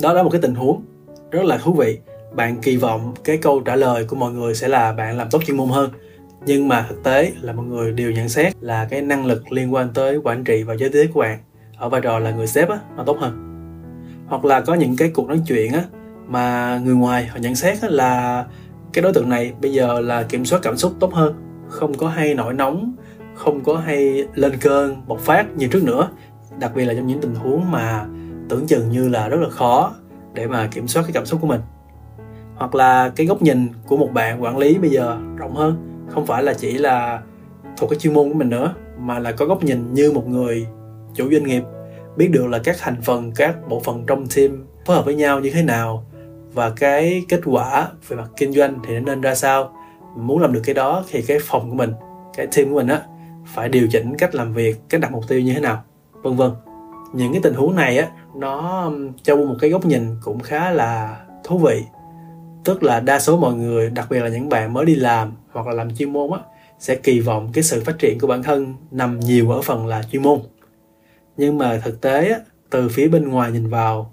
Đó 0.00 0.12
là 0.12 0.22
một 0.22 0.30
cái 0.30 0.40
tình 0.40 0.54
huống 0.54 0.82
rất 1.30 1.44
là 1.44 1.58
thú 1.58 1.72
vị. 1.72 1.98
Bạn 2.34 2.56
kỳ 2.62 2.76
vọng 2.76 3.14
cái 3.24 3.36
câu 3.36 3.60
trả 3.60 3.76
lời 3.76 4.04
của 4.04 4.16
mọi 4.16 4.32
người 4.32 4.54
sẽ 4.54 4.68
là 4.68 4.92
bạn 4.92 5.16
làm 5.18 5.30
tốt 5.30 5.42
chuyên 5.46 5.56
môn 5.56 5.68
hơn. 5.68 5.90
Nhưng 6.46 6.68
mà 6.68 6.86
thực 6.88 7.02
tế 7.02 7.32
là 7.40 7.52
mọi 7.52 7.66
người 7.66 7.92
đều 7.92 8.10
nhận 8.10 8.28
xét 8.28 8.52
là 8.60 8.84
cái 8.90 9.02
năng 9.02 9.26
lực 9.26 9.52
liên 9.52 9.74
quan 9.74 9.88
tới 9.94 10.16
quản 10.16 10.44
trị 10.44 10.62
và 10.62 10.74
giới 10.74 10.90
tiếp 10.90 11.10
của 11.14 11.20
bạn 11.20 11.38
ở 11.76 11.88
vai 11.88 12.00
trò 12.00 12.18
là 12.18 12.30
người 12.30 12.46
sếp 12.46 12.68
á, 12.68 12.78
nó 12.96 13.04
tốt 13.04 13.16
hơn. 13.20 13.32
Hoặc 14.26 14.44
là 14.44 14.60
có 14.60 14.74
những 14.74 14.96
cái 14.96 15.10
cuộc 15.14 15.28
nói 15.28 15.40
chuyện 15.46 15.72
á 15.72 15.84
mà 16.26 16.78
người 16.84 16.94
ngoài 16.94 17.26
họ 17.26 17.38
nhận 17.40 17.54
xét 17.54 17.84
là 17.84 18.44
cái 18.92 19.02
đối 19.02 19.12
tượng 19.12 19.28
này 19.28 19.52
bây 19.60 19.72
giờ 19.72 20.00
là 20.00 20.22
kiểm 20.22 20.44
soát 20.44 20.58
cảm 20.62 20.76
xúc 20.76 20.92
tốt 21.00 21.14
hơn, 21.14 21.34
không 21.68 21.94
có 21.94 22.08
hay 22.08 22.34
nổi 22.34 22.54
nóng 22.54 22.94
không 23.40 23.64
có 23.64 23.76
hay 23.76 24.26
lên 24.34 24.52
cơn 24.60 25.02
bộc 25.06 25.18
phát 25.18 25.46
như 25.56 25.66
trước 25.66 25.84
nữa. 25.84 26.08
Đặc 26.58 26.72
biệt 26.74 26.84
là 26.84 26.94
trong 26.94 27.06
những 27.06 27.20
tình 27.20 27.34
huống 27.34 27.70
mà 27.70 28.06
tưởng 28.48 28.66
chừng 28.66 28.90
như 28.90 29.08
là 29.08 29.28
rất 29.28 29.40
là 29.40 29.48
khó 29.48 29.94
để 30.34 30.46
mà 30.46 30.66
kiểm 30.66 30.88
soát 30.88 31.02
cái 31.02 31.12
cảm 31.12 31.26
xúc 31.26 31.40
của 31.40 31.46
mình. 31.46 31.60
Hoặc 32.56 32.74
là 32.74 33.08
cái 33.16 33.26
góc 33.26 33.42
nhìn 33.42 33.68
của 33.86 33.96
một 33.96 34.10
bạn 34.12 34.42
quản 34.42 34.58
lý 34.58 34.78
bây 34.78 34.90
giờ 34.90 35.18
rộng 35.36 35.54
hơn, 35.54 36.04
không 36.08 36.26
phải 36.26 36.42
là 36.42 36.54
chỉ 36.54 36.72
là 36.72 37.20
thuộc 37.76 37.90
cái 37.90 37.98
chuyên 37.98 38.14
môn 38.14 38.28
của 38.28 38.34
mình 38.34 38.48
nữa, 38.48 38.74
mà 38.98 39.18
là 39.18 39.32
có 39.32 39.46
góc 39.46 39.64
nhìn 39.64 39.94
như 39.94 40.12
một 40.12 40.28
người 40.28 40.66
chủ 41.14 41.30
doanh 41.32 41.44
nghiệp, 41.44 41.62
biết 42.16 42.28
được 42.32 42.46
là 42.46 42.58
các 42.58 42.76
thành 42.78 43.02
phần, 43.02 43.32
các 43.36 43.68
bộ 43.68 43.80
phận 43.80 44.04
trong 44.06 44.26
team 44.36 44.66
phối 44.86 44.96
hợp 44.96 45.04
với 45.04 45.14
nhau 45.14 45.40
như 45.40 45.50
thế 45.50 45.62
nào 45.62 46.04
và 46.52 46.70
cái 46.70 47.24
kết 47.28 47.40
quả 47.44 47.88
về 48.08 48.16
mặt 48.16 48.28
kinh 48.36 48.52
doanh 48.52 48.78
thì 48.86 48.94
nó 48.94 49.00
nên 49.00 49.20
ra 49.20 49.34
sao. 49.34 49.72
Muốn 50.16 50.40
làm 50.40 50.52
được 50.52 50.62
cái 50.64 50.74
đó 50.74 51.04
thì 51.10 51.22
cái 51.22 51.38
phòng 51.42 51.70
của 51.70 51.76
mình, 51.76 51.92
cái 52.36 52.46
team 52.46 52.68
của 52.68 52.74
mình 52.74 52.88
á 52.88 53.00
phải 53.54 53.68
điều 53.68 53.88
chỉnh 53.92 54.16
cách 54.16 54.34
làm 54.34 54.54
việc 54.54 54.76
cách 54.88 55.00
đặt 55.00 55.12
mục 55.12 55.28
tiêu 55.28 55.40
như 55.40 55.54
thế 55.54 55.60
nào 55.60 55.84
vân 56.12 56.36
vân. 56.36 56.50
Những 57.12 57.32
cái 57.32 57.40
tình 57.42 57.54
huống 57.54 57.76
này 57.76 57.98
á 57.98 58.08
nó 58.34 58.90
cho 59.22 59.36
một 59.36 59.56
cái 59.60 59.70
góc 59.70 59.86
nhìn 59.86 60.16
cũng 60.22 60.40
khá 60.40 60.70
là 60.70 61.20
thú 61.44 61.58
vị. 61.58 61.84
Tức 62.64 62.82
là 62.82 63.00
đa 63.00 63.20
số 63.20 63.36
mọi 63.36 63.54
người 63.54 63.90
đặc 63.90 64.06
biệt 64.10 64.20
là 64.20 64.28
những 64.28 64.48
bạn 64.48 64.72
mới 64.72 64.84
đi 64.84 64.94
làm 64.94 65.32
hoặc 65.52 65.66
là 65.66 65.72
làm 65.72 65.96
chuyên 65.96 66.12
môn 66.12 66.30
á 66.32 66.38
sẽ 66.78 66.94
kỳ 66.94 67.20
vọng 67.20 67.50
cái 67.52 67.64
sự 67.64 67.82
phát 67.84 67.98
triển 67.98 68.18
của 68.20 68.26
bản 68.26 68.42
thân 68.42 68.74
nằm 68.90 69.20
nhiều 69.20 69.50
ở 69.50 69.62
phần 69.62 69.86
là 69.86 70.02
chuyên 70.12 70.22
môn. 70.22 70.40
Nhưng 71.36 71.58
mà 71.58 71.80
thực 71.84 72.00
tế 72.00 72.28
á, 72.28 72.38
từ 72.70 72.88
phía 72.88 73.08
bên 73.08 73.28
ngoài 73.28 73.52
nhìn 73.52 73.68
vào 73.68 74.12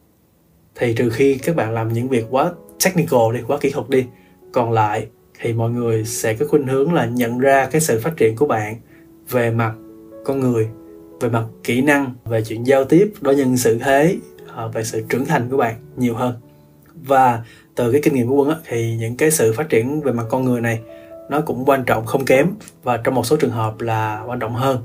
thì 0.76 0.94
trừ 0.94 1.10
khi 1.10 1.38
các 1.38 1.56
bạn 1.56 1.74
làm 1.74 1.94
những 1.94 2.08
việc 2.08 2.26
quá 2.30 2.52
technical 2.86 3.34
đi 3.34 3.40
quá 3.48 3.58
kỹ 3.62 3.70
thuật 3.70 3.90
đi 3.90 4.06
còn 4.54 4.72
lại 4.72 5.08
thì 5.40 5.54
mọi 5.54 5.70
người 5.70 6.06
sẽ 6.06 6.34
có 6.34 6.46
khuynh 6.50 6.68
hướng 6.68 6.94
là 6.94 7.06
nhận 7.06 7.40
ra 7.40 7.68
cái 7.72 7.82
sự 7.82 8.00
phát 8.00 8.18
triển 8.18 8.36
của 8.36 8.46
bạn 8.46 8.76
về 9.30 9.52
mặt 9.52 9.74
con 10.26 10.40
người 10.40 10.70
về 11.20 11.30
mặt 11.30 11.44
kỹ 11.64 11.82
năng 11.82 12.14
về 12.26 12.42
chuyện 12.42 12.68
giao 12.68 12.84
tiếp 12.84 13.14
đối 13.22 13.36
nhân 13.36 13.58
xử 13.58 13.78
thế 13.80 14.18
ờ, 14.48 14.68
về 14.68 14.84
sự 14.84 15.04
trưởng 15.10 15.26
thành 15.26 15.50
của 15.50 15.58
bạn 15.58 15.76
nhiều 15.98 16.16
hơn. 16.16 16.34
Và 16.96 17.42
từ 17.76 17.92
cái 17.92 18.02
kinh 18.04 18.14
nghiệm 18.14 18.28
của 18.28 18.36
quân 18.36 18.50
á, 18.50 18.56
thì 18.68 18.96
những 18.96 19.18
cái 19.18 19.32
sự 19.32 19.54
phát 19.54 19.70
triển 19.70 20.02
về 20.02 20.12
mặt 20.12 20.24
con 20.30 20.46
người 20.46 20.62
này 20.62 20.80
nó 21.30 21.42
cũng 21.42 21.66
quan 21.66 21.84
trọng 21.84 22.06
không 22.06 22.26
kém 22.26 22.48
và 22.84 22.98
trong 22.98 23.16
một 23.16 23.26
số 23.26 23.36
trường 23.36 23.52
hợp 23.52 23.82
là 23.82 24.24
quan 24.28 24.40
trọng 24.40 24.56
hơn 24.56 24.78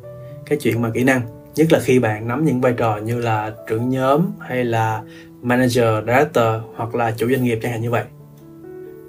cái 0.47 0.59
chuyện 0.63 0.83
mà 0.83 0.91
kỹ 0.95 1.05
năng. 1.05 1.21
Nhất 1.57 1.73
là 1.73 1.81
khi 1.81 1.99
bạn 1.99 2.29
nắm 2.29 2.45
những 2.45 2.61
vai 2.61 2.73
trò 2.73 2.97
như 2.97 3.21
là 3.21 3.53
trưởng 3.69 3.89
nhóm 3.89 4.27
hay 4.41 4.65
là 4.65 5.03
manager, 5.43 6.05
director 6.07 6.47
hoặc 6.77 6.95
là 6.95 7.11
chủ 7.17 7.29
doanh 7.31 7.45
nghiệp 7.45 7.59
chẳng 7.63 7.73
hạn 7.73 7.81
như 7.81 7.91
vậy. 7.91 8.05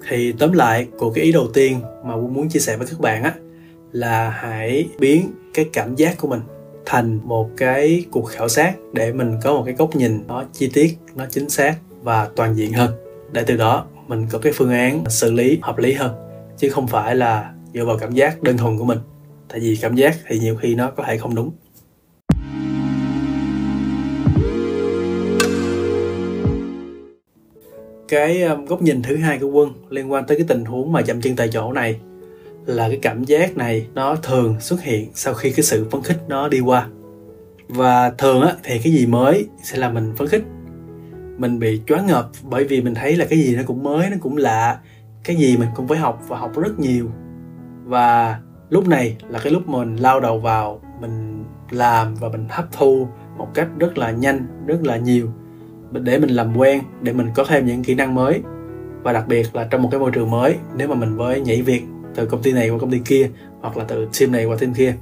Thì 0.07 0.33
tóm 0.39 0.53
lại 0.53 0.87
của 0.97 1.09
cái 1.09 1.23
ý 1.23 1.31
đầu 1.31 1.47
tiên 1.53 1.79
mà 2.03 2.13
Quân 2.13 2.33
muốn 2.33 2.49
chia 2.49 2.59
sẻ 2.59 2.77
với 2.77 2.87
các 2.87 2.99
bạn 2.99 3.23
á 3.23 3.33
là 3.93 4.29
hãy 4.29 4.89
biến 4.99 5.31
cái 5.53 5.69
cảm 5.73 5.95
giác 5.95 6.17
của 6.17 6.27
mình 6.27 6.41
thành 6.85 7.19
một 7.23 7.49
cái 7.57 8.05
cuộc 8.11 8.23
khảo 8.23 8.49
sát 8.49 8.73
để 8.93 9.13
mình 9.13 9.37
có 9.43 9.53
một 9.53 9.63
cái 9.65 9.73
góc 9.73 9.95
nhìn 9.95 10.27
nó 10.27 10.43
chi 10.53 10.69
tiết, 10.73 10.97
nó 11.15 11.25
chính 11.29 11.49
xác 11.49 11.75
và 12.01 12.29
toàn 12.35 12.55
diện 12.55 12.73
hơn. 12.73 12.91
Để 13.31 13.43
từ 13.47 13.57
đó, 13.57 13.85
mình 14.07 14.27
có 14.31 14.39
cái 14.39 14.53
phương 14.55 14.71
án 14.71 15.03
xử 15.09 15.31
lý 15.31 15.59
hợp 15.61 15.77
lý 15.77 15.93
hơn, 15.93 16.15
chứ 16.57 16.69
không 16.69 16.87
phải 16.87 17.15
là 17.15 17.51
dựa 17.73 17.85
vào 17.85 17.97
cảm 17.97 18.13
giác 18.13 18.43
đơn 18.43 18.57
thuần 18.57 18.77
của 18.77 18.85
mình. 18.85 18.99
Tại 19.49 19.59
vì 19.59 19.77
cảm 19.81 19.95
giác 19.95 20.17
thì 20.27 20.39
nhiều 20.39 20.55
khi 20.55 20.75
nó 20.75 20.91
có 20.91 21.03
thể 21.03 21.17
không 21.17 21.35
đúng. 21.35 21.51
Cái 28.07 28.43
um, 28.43 28.65
góc 28.65 28.81
nhìn 28.81 29.01
thứ 29.01 29.15
hai 29.15 29.37
của 29.37 29.47
quân 29.47 29.69
liên 29.89 30.11
quan 30.11 30.25
tới 30.27 30.37
cái 30.37 30.45
tình 30.49 30.65
huống 30.65 30.91
mà 30.91 31.01
chậm 31.01 31.21
chân 31.21 31.35
tại 31.35 31.49
chỗ 31.51 31.73
này 31.73 31.99
là 32.65 32.87
cái 32.89 32.99
cảm 33.01 33.23
giác 33.23 33.57
này 33.57 33.87
nó 33.93 34.15
thường 34.15 34.59
xuất 34.59 34.81
hiện 34.81 35.09
sau 35.13 35.33
khi 35.33 35.51
cái 35.51 35.63
sự 35.63 35.87
phấn 35.91 36.01
khích 36.01 36.17
nó 36.27 36.47
đi 36.47 36.59
qua. 36.59 36.87
Và 37.67 38.09
thường 38.09 38.41
á, 38.41 38.53
thì 38.63 38.79
cái 38.83 38.93
gì 38.93 39.05
mới 39.05 39.47
sẽ 39.63 39.77
làm 39.77 39.93
mình 39.93 40.13
phấn 40.17 40.27
khích. 40.27 40.43
Mình 41.37 41.59
bị 41.59 41.81
choáng 41.87 42.07
ngợp 42.07 42.29
bởi 42.43 42.63
vì 42.63 42.81
mình 42.81 42.95
thấy 42.95 43.15
là 43.15 43.25
cái 43.25 43.39
gì 43.39 43.55
nó 43.55 43.63
cũng 43.65 43.83
mới, 43.83 44.09
nó 44.09 44.17
cũng 44.21 44.37
lạ. 44.37 44.79
Cái 45.23 45.35
gì 45.35 45.57
mình 45.57 45.69
cũng 45.75 45.87
phải 45.87 45.97
học 45.97 46.23
và 46.27 46.37
học 46.37 46.51
rất 46.57 46.79
nhiều. 46.79 47.09
Và 47.85 48.39
lúc 48.69 48.87
này 48.87 49.17
là 49.29 49.39
cái 49.43 49.53
lúc 49.53 49.67
mình 49.67 49.95
lao 49.95 50.19
đầu 50.19 50.39
vào, 50.39 50.81
mình 51.01 51.43
làm 51.69 52.15
và 52.15 52.29
mình 52.29 52.47
hấp 52.49 52.65
thu 52.71 53.07
một 53.37 53.47
cách 53.53 53.67
rất 53.79 53.97
là 53.97 54.11
nhanh, 54.11 54.45
rất 54.65 54.79
là 54.83 54.97
nhiều. 54.97 55.29
Để 55.91 56.19
mình 56.19 56.29
làm 56.29 56.57
quen, 56.57 56.81
để 57.01 57.13
mình 57.13 57.27
có 57.35 57.43
thêm 57.47 57.65
những 57.65 57.83
kỹ 57.83 57.95
năng 57.95 58.15
mới. 58.15 58.41
Và 59.03 59.13
đặc 59.13 59.27
biệt 59.27 59.55
là 59.55 59.67
trong 59.71 59.81
một 59.81 59.89
cái 59.91 59.99
môi 59.99 60.11
trường 60.11 60.31
mới, 60.31 60.55
nếu 60.75 60.87
mà 60.87 60.95
mình 60.95 61.17
mới 61.17 61.41
nhảy 61.41 61.61
việc 61.61 61.83
từ 62.15 62.25
công 62.25 62.41
ty 62.41 62.51
này 62.51 62.69
qua 62.69 62.79
công 62.79 62.91
ty 62.91 62.99
kia, 63.05 63.29
hoặc 63.61 63.77
là 63.77 63.85
từ 63.87 64.07
team 64.19 64.31
này 64.31 64.45
qua 64.45 64.57
team 64.59 64.73
kia. 64.73 64.95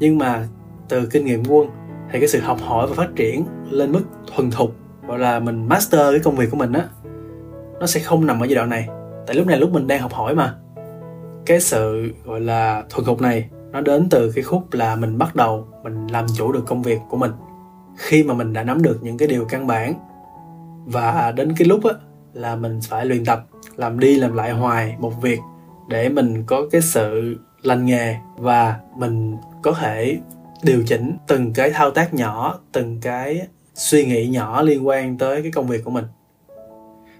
Nhưng 0.00 0.18
mà 0.18 0.46
từ 0.88 1.06
kinh 1.06 1.24
nghiệm 1.24 1.42
quân 1.48 1.68
thì 2.12 2.18
cái 2.18 2.28
sự 2.28 2.40
học 2.40 2.58
hỏi 2.60 2.86
và 2.86 2.94
phát 2.94 3.08
triển 3.16 3.44
lên 3.70 3.92
mức 3.92 4.02
thuần 4.34 4.50
thục, 4.50 4.76
gọi 5.08 5.18
là 5.18 5.40
mình 5.40 5.68
master 5.68 6.00
cái 6.10 6.20
công 6.20 6.36
việc 6.36 6.50
của 6.50 6.56
mình 6.56 6.72
á, 6.72 6.88
nó 7.80 7.86
sẽ 7.86 8.00
không 8.00 8.26
nằm 8.26 8.40
ở 8.40 8.46
giai 8.46 8.54
đoạn 8.54 8.68
này. 8.68 8.88
Tại 9.26 9.36
lúc 9.36 9.46
này 9.46 9.58
lúc 9.58 9.70
mình 9.70 9.86
đang 9.86 10.00
học 10.00 10.12
hỏi 10.12 10.34
mà. 10.34 10.54
Cái 11.46 11.60
sự, 11.60 12.12
gọi 12.24 12.40
là, 12.40 12.84
thuần 12.90 13.04
thục 13.04 13.20
này 13.20 13.48
nó 13.70 13.80
đến 13.80 14.08
từ 14.10 14.32
cái 14.34 14.44
khúc 14.44 14.62
là 14.72 14.96
mình 14.96 15.18
bắt 15.18 15.36
đầu 15.36 15.68
mình 15.82 16.06
làm 16.06 16.26
chủ 16.36 16.52
được 16.52 16.64
công 16.66 16.82
việc 16.82 16.98
của 17.10 17.16
mình. 17.16 17.30
Khi 17.96 18.22
mà 18.22 18.34
mình 18.34 18.52
đã 18.52 18.62
nắm 18.62 18.82
được 18.82 18.98
những 19.02 19.18
cái 19.18 19.28
điều 19.28 19.44
căn 19.44 19.66
bản, 19.66 19.94
và 20.86 21.32
đến 21.36 21.52
cái 21.56 21.68
lúc 21.68 21.84
á, 21.84 21.94
là 22.32 22.56
mình 22.56 22.80
phải 22.82 23.06
luyện 23.06 23.24
tập, 23.24 23.46
làm 23.76 23.98
đi 23.98 24.16
làm 24.16 24.34
lại 24.34 24.52
hoài 24.52 24.96
một 24.98 25.22
việc 25.22 25.38
để 25.92 26.08
mình 26.08 26.44
có 26.46 26.66
cái 26.70 26.80
sự 26.80 27.36
lành 27.62 27.86
nghề 27.86 28.16
và 28.36 28.76
mình 28.96 29.36
có 29.62 29.72
thể 29.72 30.18
điều 30.62 30.82
chỉnh 30.86 31.16
từng 31.26 31.52
cái 31.52 31.70
thao 31.70 31.90
tác 31.90 32.14
nhỏ 32.14 32.60
từng 32.72 32.98
cái 33.00 33.46
suy 33.74 34.04
nghĩ 34.04 34.26
nhỏ 34.26 34.62
liên 34.62 34.86
quan 34.86 35.18
tới 35.18 35.42
cái 35.42 35.50
công 35.52 35.66
việc 35.66 35.84
của 35.84 35.90
mình. 35.90 36.04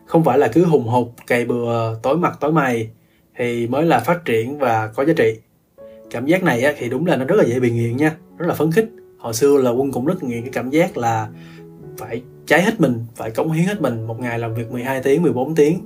Không 0.07 0.25
phải 0.25 0.38
là 0.38 0.49
cứ 0.49 0.64
hùng 0.64 0.88
hục 0.88 1.14
cày 1.26 1.45
bừa 1.45 1.95
tối 2.02 2.17
mặt 2.17 2.37
tối 2.41 2.52
mày 2.52 2.91
thì 3.37 3.67
mới 3.67 3.85
là 3.85 4.00
phát 4.00 4.25
triển 4.25 4.59
và 4.59 4.87
có 4.87 5.05
giá 5.05 5.12
trị. 5.17 5.38
Cảm 6.11 6.26
giác 6.26 6.43
này 6.43 6.62
á, 6.62 6.73
thì 6.79 6.88
đúng 6.88 7.07
là 7.07 7.17
nó 7.17 7.25
rất 7.25 7.37
là 7.37 7.45
dễ 7.45 7.61
bị 7.61 7.71
nghiện 7.71 7.97
nha 7.97 8.17
rất 8.38 8.47
là 8.47 8.55
phấn 8.55 8.73
khích. 8.73 8.91
Hồi 9.19 9.35
xưa 9.35 9.57
là 9.57 9.71
quân 9.71 9.93
cũng 9.93 10.07
rất 10.07 10.23
nghiện 10.23 10.43
cái 10.43 10.50
cảm 10.52 10.71
giác 10.71 10.97
là 10.97 11.29
phải 11.99 12.23
cháy 12.47 12.62
hết 12.62 12.81
mình 12.81 13.05
phải 13.17 13.31
cống 13.31 13.52
hiến 13.52 13.67
hết 13.67 13.81
mình 13.81 14.07
một 14.07 14.21
ngày 14.21 14.38
làm 14.38 14.55
việc 14.55 14.71
12 14.73 15.02
tiếng 15.02 15.23
14 15.23 15.55
tiếng 15.55 15.81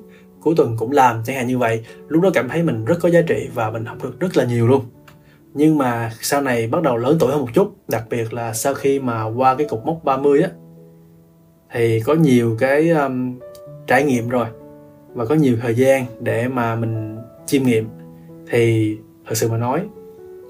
cuối 0.47 0.55
tuần 0.57 0.77
cũng 0.77 0.93
làm 0.93 1.23
chẳng 1.25 1.37
hạn 1.37 1.47
như 1.47 1.59
vậy 1.59 1.85
lúc 2.09 2.23
đó 2.23 2.31
cảm 2.35 2.49
thấy 2.49 2.63
mình 2.63 2.85
rất 2.85 2.99
có 3.01 3.09
giá 3.09 3.21
trị 3.21 3.49
và 3.55 3.71
mình 3.71 3.85
học 3.85 3.99
được 4.03 4.21
rất 4.21 4.37
là 4.37 4.45
nhiều 4.45 4.67
luôn. 4.67 4.83
Nhưng 5.55 5.79
mà 5.79 6.13
sau 6.21 6.43
này 6.43 6.67
bắt 6.67 6.83
đầu 6.83 6.97
lớn 6.97 7.17
tuổi 7.21 7.33
hơn 7.33 7.41
một 7.41 7.49
chút 7.55 7.75
đặc 7.89 8.05
biệt 8.11 8.33
là 8.33 8.53
sau 8.55 8.75
khi 8.75 9.01
mà 9.01 9.25
qua 9.25 9.55
cái 9.55 9.67
cục 9.67 9.87
mốc 9.87 10.05
30 10.05 10.43
á 10.43 10.51
thì 11.73 12.01
có 12.01 12.15
nhiều 12.15 12.57
cái 12.59 12.91
um, 12.91 13.39
trải 13.87 14.05
nghiệm 14.05 14.29
rồi 14.29 14.47
và 15.15 15.27
có 15.27 15.35
nhiều 15.35 15.57
thời 15.63 15.75
gian 15.75 16.07
để 16.21 16.49
mà 16.49 16.77
mình 16.77 17.17
chiêm 17.47 17.63
nghiệm. 17.63 17.89
Thì 18.51 18.97
thật 19.27 19.35
sự 19.35 19.51
mà 19.51 19.57
nói 19.57 19.81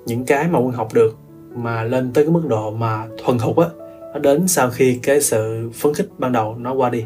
những 0.06 0.24
cái 0.24 0.48
mà 0.48 0.58
quân 0.58 0.72
học 0.72 0.94
được 0.94 1.16
mà 1.54 1.82
lên 1.82 2.12
tới 2.12 2.24
cái 2.24 2.32
mức 2.32 2.42
độ 2.48 2.70
mà 2.70 3.06
thuần 3.24 3.38
thục 3.38 3.58
á 3.58 3.66
nó 4.12 4.18
đến 4.18 4.48
sau 4.48 4.70
khi 4.70 4.98
cái 5.02 5.20
sự 5.20 5.70
phấn 5.74 5.94
khích 5.94 6.08
ban 6.18 6.32
đầu 6.32 6.56
nó 6.58 6.74
qua 6.74 6.90
đi 6.90 7.04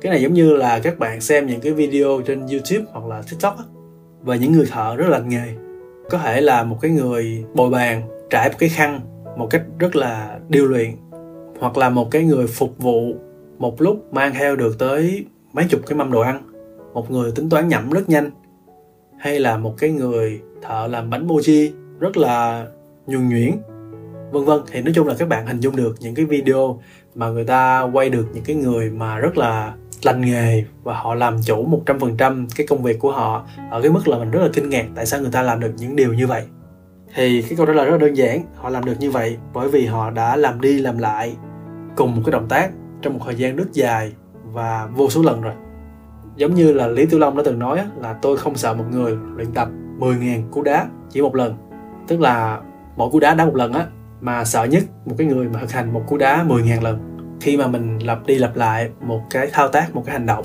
cái 0.00 0.12
này 0.12 0.22
giống 0.22 0.34
như 0.34 0.56
là 0.56 0.78
các 0.78 0.98
bạn 0.98 1.20
xem 1.20 1.46
những 1.46 1.60
cái 1.60 1.72
video 1.72 2.20
trên 2.26 2.46
youtube 2.46 2.84
hoặc 2.92 3.06
là 3.06 3.22
tiktok 3.30 3.58
á, 3.58 3.64
về 4.22 4.38
những 4.38 4.52
người 4.52 4.66
thợ 4.70 4.96
rất 4.96 5.08
lành 5.08 5.28
nghề. 5.28 5.54
Có 6.10 6.18
thể 6.18 6.40
là 6.40 6.64
một 6.64 6.78
cái 6.80 6.90
người 6.90 7.44
bồi 7.54 7.70
bàn 7.70 8.02
trải 8.30 8.48
một 8.48 8.54
cái 8.58 8.68
khăn 8.68 9.00
một 9.36 9.46
cách 9.50 9.62
rất 9.78 9.96
là 9.96 10.38
điêu 10.48 10.66
luyện 10.66 10.90
hoặc 11.60 11.78
là 11.78 11.90
một 11.90 12.10
cái 12.10 12.24
người 12.24 12.46
phục 12.46 12.78
vụ 12.78 13.14
một 13.58 13.82
lúc 13.82 14.14
mang 14.14 14.34
theo 14.34 14.56
được 14.56 14.78
tới 14.78 15.24
mấy 15.52 15.64
chục 15.68 15.80
cái 15.86 15.98
mâm 15.98 16.12
đồ 16.12 16.20
ăn. 16.20 16.42
Một 16.94 17.10
người 17.10 17.32
tính 17.32 17.48
toán 17.50 17.68
nhẩm 17.68 17.90
rất 17.90 18.08
nhanh. 18.08 18.30
Hay 19.18 19.40
là 19.40 19.56
một 19.56 19.74
cái 19.78 19.90
người 19.90 20.40
thợ 20.62 20.86
làm 20.86 21.10
bánh 21.10 21.26
mochi 21.26 21.72
rất 22.00 22.16
là 22.16 22.66
nhuần 23.06 23.28
nhuyễn 23.28 23.50
vân 24.32 24.44
vân. 24.44 24.60
Thì 24.70 24.82
nói 24.82 24.92
chung 24.94 25.06
là 25.06 25.14
các 25.18 25.28
bạn 25.28 25.46
hình 25.46 25.60
dung 25.60 25.76
được 25.76 25.96
những 26.00 26.14
cái 26.14 26.24
video 26.24 26.80
mà 27.14 27.28
người 27.30 27.44
ta 27.44 27.82
quay 27.82 28.10
được 28.10 28.26
những 28.34 28.44
cái 28.44 28.56
người 28.56 28.90
mà 28.90 29.18
rất 29.18 29.36
là 29.36 29.74
lành 30.06 30.20
nghề 30.20 30.64
và 30.82 30.94
họ 30.94 31.14
làm 31.14 31.42
chủ 31.42 31.82
100% 31.86 32.46
cái 32.56 32.66
công 32.66 32.82
việc 32.82 32.98
của 32.98 33.12
họ 33.12 33.46
ở 33.70 33.82
cái 33.82 33.90
mức 33.90 34.08
là 34.08 34.18
mình 34.18 34.30
rất 34.30 34.40
là 34.42 34.48
kinh 34.52 34.68
ngạc 34.68 34.86
tại 34.94 35.06
sao 35.06 35.20
người 35.20 35.30
ta 35.32 35.42
làm 35.42 35.60
được 35.60 35.72
những 35.78 35.96
điều 35.96 36.14
như 36.14 36.26
vậy. 36.26 36.42
Thì 37.14 37.42
cái 37.42 37.56
câu 37.56 37.66
trả 37.66 37.72
lời 37.72 37.86
rất 37.86 37.92
là 37.92 37.98
đơn 37.98 38.16
giản, 38.16 38.42
họ 38.56 38.68
làm 38.70 38.84
được 38.84 39.00
như 39.00 39.10
vậy 39.10 39.36
bởi 39.52 39.68
vì 39.68 39.86
họ 39.86 40.10
đã 40.10 40.36
làm 40.36 40.60
đi 40.60 40.78
làm 40.80 40.98
lại 40.98 41.36
cùng 41.96 42.16
một 42.16 42.22
cái 42.24 42.32
động 42.32 42.48
tác 42.48 42.70
trong 43.02 43.12
một 43.12 43.20
thời 43.24 43.34
gian 43.34 43.56
rất 43.56 43.72
dài 43.72 44.12
và 44.44 44.88
vô 44.94 45.10
số 45.10 45.22
lần 45.22 45.40
rồi. 45.40 45.54
Giống 46.36 46.54
như 46.54 46.72
là 46.72 46.86
Lý 46.86 47.06
Tiểu 47.06 47.20
Long 47.20 47.36
đã 47.36 47.42
từng 47.46 47.58
nói 47.58 47.84
là 47.96 48.12
tôi 48.22 48.36
không 48.36 48.54
sợ 48.54 48.74
một 48.74 48.84
người 48.90 49.16
luyện 49.36 49.52
tập 49.52 49.68
10.000 49.98 50.50
cú 50.50 50.62
đá 50.62 50.86
chỉ 51.10 51.22
một 51.22 51.34
lần. 51.34 51.56
Tức 52.08 52.20
là 52.20 52.60
mỗi 52.96 53.10
cú 53.10 53.20
đá 53.20 53.34
đá 53.34 53.44
một 53.44 53.56
lần 53.56 53.72
á, 53.72 53.86
mà 54.20 54.44
sợ 54.44 54.64
nhất 54.64 54.82
một 55.06 55.14
cái 55.18 55.26
người 55.26 55.48
mà 55.48 55.60
thực 55.60 55.72
hành 55.72 55.92
một 55.92 56.02
cú 56.08 56.16
đá 56.16 56.44
10.000 56.48 56.82
lần 56.82 57.09
khi 57.40 57.56
mà 57.56 57.66
mình 57.66 57.98
lặp 57.98 58.26
đi 58.26 58.38
lặp 58.38 58.56
lại 58.56 58.90
một 59.00 59.20
cái 59.30 59.48
thao 59.52 59.68
tác, 59.68 59.94
một 59.94 60.02
cái 60.06 60.12
hành 60.12 60.26
động, 60.26 60.44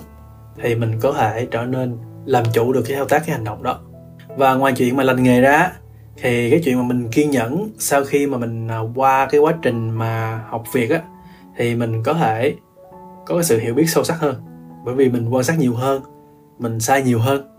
thì 0.62 0.76
mình 0.76 1.00
có 1.00 1.14
thể 1.14 1.48
trở 1.52 1.66
nên 1.66 1.98
làm 2.26 2.44
chủ 2.54 2.74
được 2.74 2.84
cái 2.88 2.98
thao 2.98 3.06
tác, 3.06 3.24
cái 3.26 3.36
hành 3.36 3.44
động 3.44 3.64
đó. 3.64 3.80
Và 4.38 4.56
ngoài 4.56 4.74
chuyện 4.78 4.96
mà 4.96 5.04
lành 5.04 5.24
nghề 5.24 5.42
ra, 5.42 5.72
thì 6.18 6.50
cái 6.50 6.62
chuyện 6.66 6.78
mà 6.78 6.84
mình 6.84 7.08
kiên 7.12 7.32
nhẫn 7.32 7.70
sau 7.78 8.04
khi 8.04 8.28
mà 8.28 8.38
mình 8.38 8.68
à, 8.68 8.80
qua 8.96 9.26
cái 9.26 9.42
quá 9.42 9.54
trình 9.62 9.90
mà 9.90 10.44
học 10.50 10.64
việc 10.74 10.90
á, 10.90 11.02
thì 11.58 11.76
mình 11.76 12.04
có 12.04 12.14
thể 12.14 12.56
có 13.26 13.36
cái 13.36 13.44
sự 13.44 13.60
hiểu 13.60 13.74
biết 13.74 13.90
sâu 13.90 14.04
sắc 14.04 14.20
hơn. 14.20 14.36
Bởi 14.86 14.96
vì 14.96 15.10
mình 15.10 15.30
quan 15.30 15.44
sát 15.44 15.60
nhiều 15.60 15.74
hơn, 15.74 16.02
mình 16.60 16.80
sai 16.80 17.04
nhiều 17.04 17.20
hơn. 17.20 17.56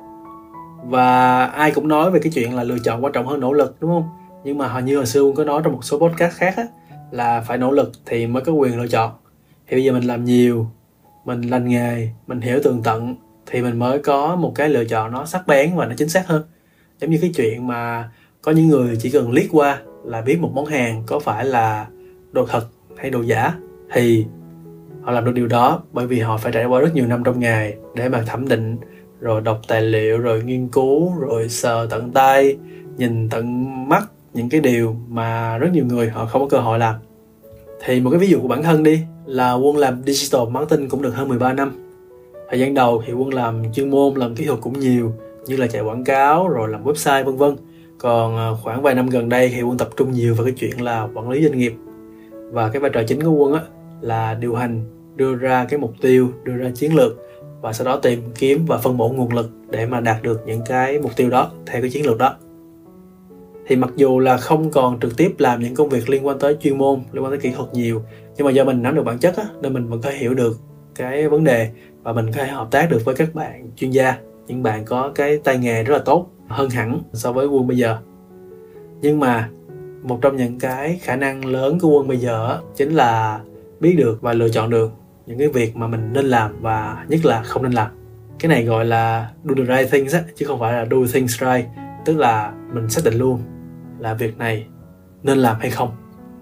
Và 0.84 1.44
ai 1.44 1.70
cũng 1.70 1.88
nói 1.88 2.10
về 2.10 2.20
cái 2.22 2.32
chuyện 2.34 2.54
là 2.56 2.62
lựa 2.62 2.78
chọn 2.84 3.04
quan 3.04 3.12
trọng 3.12 3.26
hơn 3.26 3.40
nỗ 3.40 3.52
lực, 3.52 3.76
đúng 3.80 3.90
không? 3.90 4.08
Nhưng 4.44 4.58
mà 4.58 4.68
hồi 4.68 4.82
như 4.82 4.96
hồi 4.96 5.06
xưa 5.06 5.20
cũng 5.20 5.34
có 5.34 5.44
nói 5.44 5.60
trong 5.64 5.72
một 5.72 5.84
số 5.84 5.98
podcast 5.98 6.34
khác 6.34 6.54
á, 6.56 6.64
là 7.10 7.40
phải 7.40 7.58
nỗ 7.58 7.70
lực 7.70 7.92
thì 8.06 8.26
mới 8.26 8.42
có 8.42 8.52
quyền 8.52 8.80
lựa 8.80 8.86
chọn 8.86 9.10
thì 9.68 9.76
bây 9.76 9.84
giờ 9.84 9.92
mình 9.92 10.02
làm 10.02 10.24
nhiều, 10.24 10.66
mình 11.24 11.40
lành 11.42 11.68
nghề, 11.68 12.08
mình 12.26 12.40
hiểu 12.40 12.60
tường 12.64 12.80
tận 12.84 13.14
thì 13.46 13.62
mình 13.62 13.78
mới 13.78 13.98
có 13.98 14.36
một 14.36 14.52
cái 14.54 14.68
lựa 14.68 14.84
chọn 14.84 15.12
nó 15.12 15.24
sắc 15.24 15.46
bén 15.46 15.76
và 15.76 15.86
nó 15.86 15.94
chính 15.96 16.08
xác 16.08 16.26
hơn. 16.26 16.42
Giống 17.00 17.10
như 17.10 17.18
cái 17.20 17.32
chuyện 17.36 17.66
mà 17.66 18.10
có 18.42 18.52
những 18.52 18.68
người 18.68 18.96
chỉ 19.00 19.10
cần 19.10 19.32
liếc 19.32 19.46
qua 19.52 19.80
là 20.04 20.20
biết 20.20 20.40
một 20.40 20.50
món 20.54 20.66
hàng 20.66 21.02
có 21.06 21.18
phải 21.18 21.44
là 21.44 21.86
đồ 22.32 22.46
thật 22.46 22.66
hay 22.96 23.10
đồ 23.10 23.22
giả 23.22 23.54
thì 23.92 24.26
họ 25.02 25.12
làm 25.12 25.24
được 25.24 25.32
điều 25.34 25.46
đó 25.46 25.82
bởi 25.92 26.06
vì 26.06 26.20
họ 26.20 26.36
phải 26.36 26.52
trải 26.52 26.64
qua 26.64 26.80
rất 26.80 26.94
nhiều 26.94 27.06
năm 27.06 27.24
trong 27.24 27.40
nghề 27.40 27.74
để 27.94 28.08
mà 28.08 28.22
thẩm 28.26 28.48
định, 28.48 28.76
rồi 29.20 29.40
đọc 29.40 29.60
tài 29.68 29.82
liệu, 29.82 30.18
rồi 30.18 30.42
nghiên 30.42 30.68
cứu, 30.68 31.14
rồi 31.18 31.48
sờ 31.48 31.86
tận 31.90 32.12
tay, 32.12 32.56
nhìn 32.96 33.28
tận 33.28 33.64
mắt 33.88 34.10
những 34.34 34.48
cái 34.48 34.60
điều 34.60 34.96
mà 35.08 35.58
rất 35.58 35.68
nhiều 35.72 35.84
người 35.86 36.08
họ 36.08 36.26
không 36.26 36.42
có 36.42 36.48
cơ 36.48 36.58
hội 36.58 36.78
làm 36.78 36.94
thì 37.84 38.00
một 38.00 38.10
cái 38.10 38.18
ví 38.18 38.28
dụ 38.28 38.40
của 38.40 38.48
bản 38.48 38.62
thân 38.62 38.82
đi, 38.82 39.00
là 39.26 39.52
quân 39.52 39.76
làm 39.76 40.02
digital 40.06 40.48
marketing 40.50 40.88
cũng 40.88 41.02
được 41.02 41.14
hơn 41.14 41.28
13 41.28 41.52
năm. 41.52 41.72
Thời 42.48 42.60
gian 42.60 42.74
đầu 42.74 43.02
thì 43.06 43.12
quân 43.12 43.34
làm 43.34 43.72
chuyên 43.72 43.90
môn, 43.90 44.14
làm 44.14 44.34
kỹ 44.34 44.44
thuật 44.44 44.60
cũng 44.60 44.80
nhiều, 44.80 45.12
như 45.46 45.56
là 45.56 45.66
chạy 45.66 45.82
quảng 45.82 46.04
cáo, 46.04 46.48
rồi 46.48 46.68
làm 46.68 46.84
website, 46.84 47.24
vân 47.24 47.36
vân. 47.36 47.56
Còn 47.98 48.36
ờ, 48.36 48.56
khoảng 48.62 48.82
vài 48.82 48.94
năm 48.94 49.08
gần 49.08 49.28
đây 49.28 49.52
thì 49.54 49.62
quân 49.62 49.78
tập 49.78 49.88
trung 49.96 50.12
nhiều 50.12 50.34
vào 50.34 50.44
cái 50.44 50.54
chuyện 50.58 50.82
là 50.82 51.08
quản 51.14 51.30
lý 51.30 51.42
doanh 51.42 51.58
nghiệp. 51.58 51.74
Và 52.30 52.68
cái 52.68 52.80
vai 52.80 52.90
trò 52.94 53.02
chính 53.08 53.22
của 53.22 53.30
quân 53.30 53.52
á, 53.52 53.60
là 54.00 54.34
điều 54.34 54.54
hành, 54.54 54.84
đưa 55.16 55.34
ra 55.34 55.66
cái 55.68 55.78
mục 55.78 55.92
tiêu, 56.00 56.28
đưa 56.44 56.56
ra 56.56 56.70
chiến 56.74 56.94
lược, 56.94 57.16
và 57.60 57.72
sau 57.72 57.84
đó 57.84 57.96
tìm 57.96 58.22
kiếm 58.38 58.64
và 58.66 58.78
phân 58.78 58.96
bổ 58.96 59.08
nguồn 59.08 59.32
lực 59.32 59.50
để 59.70 59.86
mà 59.86 60.00
đạt 60.00 60.22
được 60.22 60.42
những 60.46 60.60
cái 60.66 60.98
mục 60.98 61.16
tiêu 61.16 61.30
đó 61.30 61.50
theo 61.66 61.80
cái 61.80 61.90
chiến 61.90 62.06
lược 62.06 62.18
đó 62.18 62.36
thì 63.66 63.76
mặc 63.76 63.90
dù 63.96 64.18
là 64.18 64.36
không 64.36 64.70
còn 64.70 65.00
trực 65.00 65.16
tiếp 65.16 65.34
làm 65.38 65.60
những 65.60 65.74
công 65.74 65.88
việc 65.88 66.10
liên 66.10 66.26
quan 66.26 66.38
tới 66.38 66.56
chuyên 66.60 66.78
môn 66.78 67.00
liên 67.12 67.24
quan 67.24 67.30
tới 67.32 67.38
kỹ 67.38 67.50
thuật 67.56 67.68
nhiều 67.72 68.02
nhưng 68.36 68.44
mà 68.44 68.50
do 68.50 68.64
mình 68.64 68.82
nắm 68.82 68.94
được 68.94 69.02
bản 69.02 69.18
chất 69.18 69.36
á, 69.36 69.44
nên 69.62 69.72
mình 69.72 69.88
vẫn 69.88 70.00
có 70.00 70.10
hiểu 70.10 70.34
được 70.34 70.60
cái 70.94 71.28
vấn 71.28 71.44
đề 71.44 71.70
và 72.02 72.12
mình 72.12 72.26
có 72.26 72.32
thể 72.32 72.46
hợp 72.46 72.68
tác 72.70 72.90
được 72.90 73.04
với 73.04 73.14
các 73.14 73.34
bạn 73.34 73.70
chuyên 73.76 73.90
gia 73.90 74.16
những 74.46 74.62
bạn 74.62 74.84
có 74.84 75.12
cái 75.14 75.38
tay 75.44 75.58
nghề 75.58 75.82
rất 75.82 75.96
là 75.96 76.02
tốt 76.04 76.30
hơn 76.48 76.70
hẳn 76.70 77.00
so 77.12 77.32
với 77.32 77.46
quân 77.46 77.66
bây 77.66 77.76
giờ. 77.76 77.98
Nhưng 79.00 79.20
mà 79.20 79.50
một 80.02 80.18
trong 80.22 80.36
những 80.36 80.58
cái 80.58 80.98
khả 81.02 81.16
năng 81.16 81.44
lớn 81.44 81.78
của 81.80 81.88
quân 81.88 82.08
bây 82.08 82.16
giờ 82.16 82.60
chính 82.76 82.94
là 82.94 83.40
biết 83.80 83.94
được 83.98 84.22
và 84.22 84.32
lựa 84.32 84.48
chọn 84.48 84.70
được 84.70 84.92
những 85.26 85.38
cái 85.38 85.48
việc 85.48 85.76
mà 85.76 85.86
mình 85.86 86.12
nên 86.12 86.26
làm 86.26 86.56
và 86.60 87.04
nhất 87.08 87.24
là 87.24 87.42
không 87.42 87.62
nên 87.62 87.72
làm. 87.72 87.90
Cái 88.38 88.48
này 88.48 88.64
gọi 88.64 88.84
là 88.84 89.30
do 89.44 89.54
the 89.54 89.76
right 89.76 89.92
things 89.92 90.14
á, 90.14 90.22
chứ 90.34 90.46
không 90.46 90.60
phải 90.60 90.72
là 90.72 90.86
do 90.90 90.96
things 91.12 91.40
right 91.40 91.66
tức 92.04 92.16
là 92.16 92.52
mình 92.72 92.88
xác 92.88 93.04
định 93.04 93.14
luôn 93.14 93.40
là 93.98 94.14
việc 94.14 94.38
này 94.38 94.66
nên 95.22 95.38
làm 95.38 95.56
hay 95.60 95.70
không. 95.70 95.90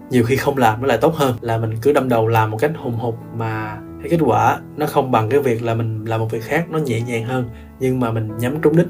Nhiều 0.09 0.23
khi 0.23 0.35
không 0.35 0.57
làm 0.57 0.81
nó 0.81 0.87
lại 0.87 0.97
tốt 0.97 1.15
hơn, 1.15 1.35
là 1.41 1.57
mình 1.57 1.71
cứ 1.81 1.93
đâm 1.93 2.09
đầu 2.09 2.27
làm 2.27 2.51
một 2.51 2.57
cách 2.57 2.71
hùng 2.77 2.95
hục 2.95 3.15
mà 3.37 3.77
cái 4.01 4.09
kết 4.09 4.19
quả 4.25 4.59
nó 4.77 4.85
không 4.85 5.11
bằng 5.11 5.29
cái 5.29 5.39
việc 5.39 5.63
là 5.63 5.73
mình 5.73 6.05
làm 6.05 6.19
một 6.19 6.31
việc 6.31 6.43
khác 6.43 6.65
nó 6.69 6.77
nhẹ 6.77 7.01
nhàng 7.01 7.25
hơn, 7.25 7.49
nhưng 7.79 7.99
mà 7.99 8.11
mình 8.11 8.37
nhắm 8.37 8.61
trúng 8.61 8.75
đích 8.75 8.87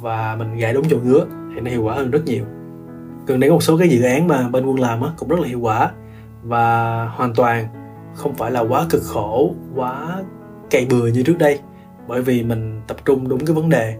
và 0.00 0.36
mình 0.36 0.56
gãi 0.56 0.72
đúng 0.72 0.88
chỗ 0.88 0.96
ngứa 1.04 1.24
thì 1.54 1.60
nó 1.60 1.70
hiệu 1.70 1.82
quả 1.82 1.94
hơn 1.94 2.10
rất 2.10 2.24
nhiều. 2.24 2.44
Gần 3.26 3.40
đây 3.40 3.50
có 3.50 3.54
một 3.54 3.62
số 3.62 3.78
cái 3.78 3.88
dự 3.88 4.02
án 4.02 4.28
mà 4.28 4.48
bên 4.48 4.66
quân 4.66 4.80
làm 4.80 5.02
á, 5.02 5.10
cũng 5.18 5.28
rất 5.28 5.40
là 5.40 5.48
hiệu 5.48 5.60
quả 5.60 5.90
và 6.42 7.04
hoàn 7.04 7.34
toàn 7.34 7.66
không 8.14 8.34
phải 8.34 8.50
là 8.50 8.60
quá 8.60 8.86
cực 8.90 9.02
khổ, 9.02 9.54
quá 9.74 10.22
cày 10.70 10.86
bừa 10.90 11.06
như 11.06 11.22
trước 11.22 11.38
đây, 11.38 11.58
bởi 12.08 12.22
vì 12.22 12.42
mình 12.42 12.80
tập 12.86 12.96
trung 13.04 13.28
đúng 13.28 13.46
cái 13.46 13.56
vấn 13.56 13.68
đề 13.68 13.96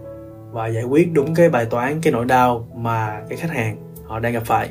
và 0.51 0.67
giải 0.67 0.83
quyết 0.83 1.13
đúng 1.13 1.35
cái 1.35 1.49
bài 1.49 1.65
toán, 1.65 2.01
cái 2.01 2.13
nỗi 2.13 2.25
đau 2.25 2.67
mà 2.75 3.21
cái 3.29 3.37
khách 3.37 3.51
hàng 3.51 3.77
họ 4.09 4.19
đang 4.19 4.33
gặp 4.33 4.43
phải. 4.45 4.69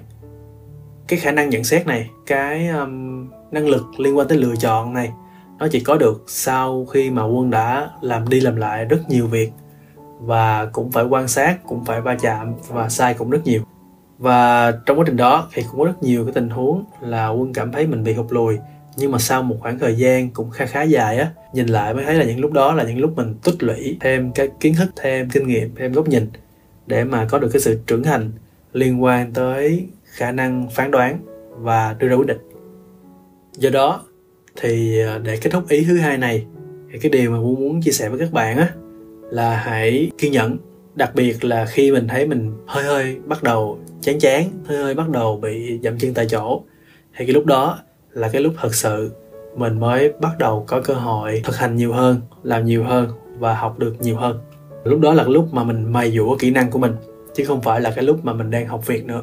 Cái 1.09 1.19
khả 1.19 1.33
năng 1.33 1.51
nhận 1.51 1.65
xét 1.65 1.87
này 1.87 2.11
cái 2.27 2.69
um, 2.69 3.27
năng 3.51 3.69
lực 3.69 4.01
liên 4.01 4.19
quan 4.19 4.29
tới 4.29 4.39
lựa 4.39 4.57
chọn 4.57 4.95
này 4.95 5.13
nó 5.59 5.69
chỉ 5.71 5.81
có 5.81 5.97
được 5.97 6.25
sau 6.27 6.87
khi 6.87 7.11
mà 7.11 7.25
quân 7.25 7.51
đã 7.51 7.91
làm 8.01 8.29
đi 8.29 8.41
làm 8.41 8.57
lại 8.57 8.85
rất 8.85 9.01
nhiều 9.09 9.27
việc 9.27 9.53
và 10.21 10.67
cũng 10.67 10.93
phải 10.93 11.05
quan 11.05 11.29
sát 11.29 11.59
cũng 11.67 11.85
phải 11.85 12.01
va 12.01 12.17
chạm 12.21 12.55
và 12.69 12.89
sai 12.89 13.15
cũng 13.15 13.31
rất 13.31 13.41
nhiều. 13.45 13.63
Và 14.19 14.73
trong 14.87 14.99
quá 14.99 15.05
trình 15.07 15.17
đó 15.17 15.49
thì 15.53 15.63
cũng 15.71 15.81
có 15.81 15.85
rất 15.85 16.03
nhiều 16.03 16.25
cái 16.25 16.33
tình 16.33 16.51
huống 16.51 16.85
là 17.01 17.29
quân 17.29 17.53
cảm 17.53 17.73
thấy 17.73 17.87
mình 17.87 18.05
bị 18.05 18.15
hụt 18.15 18.33
lùi 18.33 18.59
nhưng 18.97 19.13
mà 19.13 19.19
sau 19.19 19.43
một 19.43 19.57
khoảng 19.61 19.79
thời 19.79 19.95
gian 19.97 20.31
cũng 20.31 20.51
khá 20.51 20.67
khá 20.67 20.83
dài 20.83 21.19
á 21.19 21.31
nhìn 21.53 21.67
lại 21.67 21.95
mới 21.95 22.05
thấy 22.05 22.15
là 22.15 22.25
những 22.25 22.41
lúc 22.41 22.53
đó 22.53 22.75
là 22.75 22.85
những 22.85 22.99
lúc 22.99 23.17
mình 23.17 23.35
tích 23.43 23.63
lũy 23.63 23.97
thêm 24.01 24.33
cái 24.33 24.49
kiến 24.61 24.75
thức 24.75 24.91
thêm 24.97 25.31
kinh 25.31 25.47
nghiệm 25.47 25.75
thêm 25.77 25.93
góc 25.93 26.09
nhìn 26.09 26.31
để 26.87 27.05
mà 27.05 27.27
có 27.31 27.39
được 27.39 27.49
cái 27.53 27.61
sự 27.61 27.81
trưởng 27.87 28.03
thành 28.03 28.33
liên 28.73 29.03
quan 29.03 29.33
tới 29.33 29.89
khả 30.05 30.33
năng 30.33 30.69
phán 30.71 30.91
đoán 30.91 31.19
và 31.51 31.97
đưa 31.99 32.09
ra 32.09 32.17
quyết 32.17 32.27
định. 32.27 32.39
Do 33.53 33.71
đó, 33.71 34.05
thì 34.57 35.01
ờ, 35.01 35.19
để 35.19 35.37
kết 35.37 35.51
thúc 35.51 35.69
ý 35.69 35.85
thứ 35.89 35.99
hai 35.99 36.19
này, 36.19 36.47
thì 36.93 36.99
cái 36.99 37.11
điều 37.11 37.31
mà 37.31 37.37
muốn 37.37 37.55
muốn 37.55 37.81
chia 37.83 37.91
sẻ 37.91 38.09
với 38.09 38.19
các 38.19 38.33
bạn 38.33 38.57
á, 38.57 38.69
là 39.31 39.57
hãy 39.57 40.11
kiên 40.19 40.33
nhẫn. 40.33 40.57
Đặc 40.95 41.11
biệt 41.15 41.45
là 41.45 41.67
khi 41.67 41.93
mình 41.93 42.09
thấy 42.09 42.27
mình 42.27 42.53
hơi 42.67 42.85
hơi 42.85 43.17
bắt 43.27 43.43
đầu 43.43 43.79
chán 44.01 44.19
chán, 44.19 44.45
hơi 44.65 44.79
hơi 44.79 44.95
bắt 44.95 45.09
đầu 45.09 45.37
bị 45.37 45.79
dậm 45.83 45.99
chân 45.99 46.15
tại 46.15 46.27
chỗ, 46.31 46.63
thì 47.17 47.27
cái 47.27 47.35
lúc 47.35 47.47
đó 47.47 47.79
là 48.13 48.29
cái 48.29 48.43
lúc 48.43 48.55
thật 48.61 48.75
sự 48.75 49.11
mình 49.57 49.81
mới 49.81 50.13
bắt 50.21 50.39
đầu 50.39 50.65
có 50.69 50.81
cơ 50.81 50.95
hội 50.95 51.41
thực 51.45 51.57
hành 51.57 51.77
nhiều 51.77 51.93
hơn, 51.93 52.21
làm 52.43 52.65
nhiều 52.65 52.85
hơn 52.85 53.09
và 53.39 53.55
học 53.55 53.79
được 53.79 53.95
nhiều 54.01 54.17
hơn. 54.17 54.39
Lúc 54.85 55.01
đó 55.01 55.15
là 55.15 55.25
cái 55.25 55.33
lúc 55.33 55.55
mà 55.55 55.65
mình 55.65 55.93
mài 55.93 56.11
dũa 56.11 56.37
kỹ 56.39 56.51
năng 56.51 56.71
của 56.71 56.79
mình 56.79 56.93
chứ 57.39 57.45
không 57.45 57.61
phải 57.61 57.81
là 57.81 57.91
cái 57.91 58.05
lúc 58.05 58.25
mà 58.25 58.33
mình 58.33 58.51
đang 58.51 58.67
học 58.67 58.87
việc 58.87 59.05
nữa. 59.05 59.23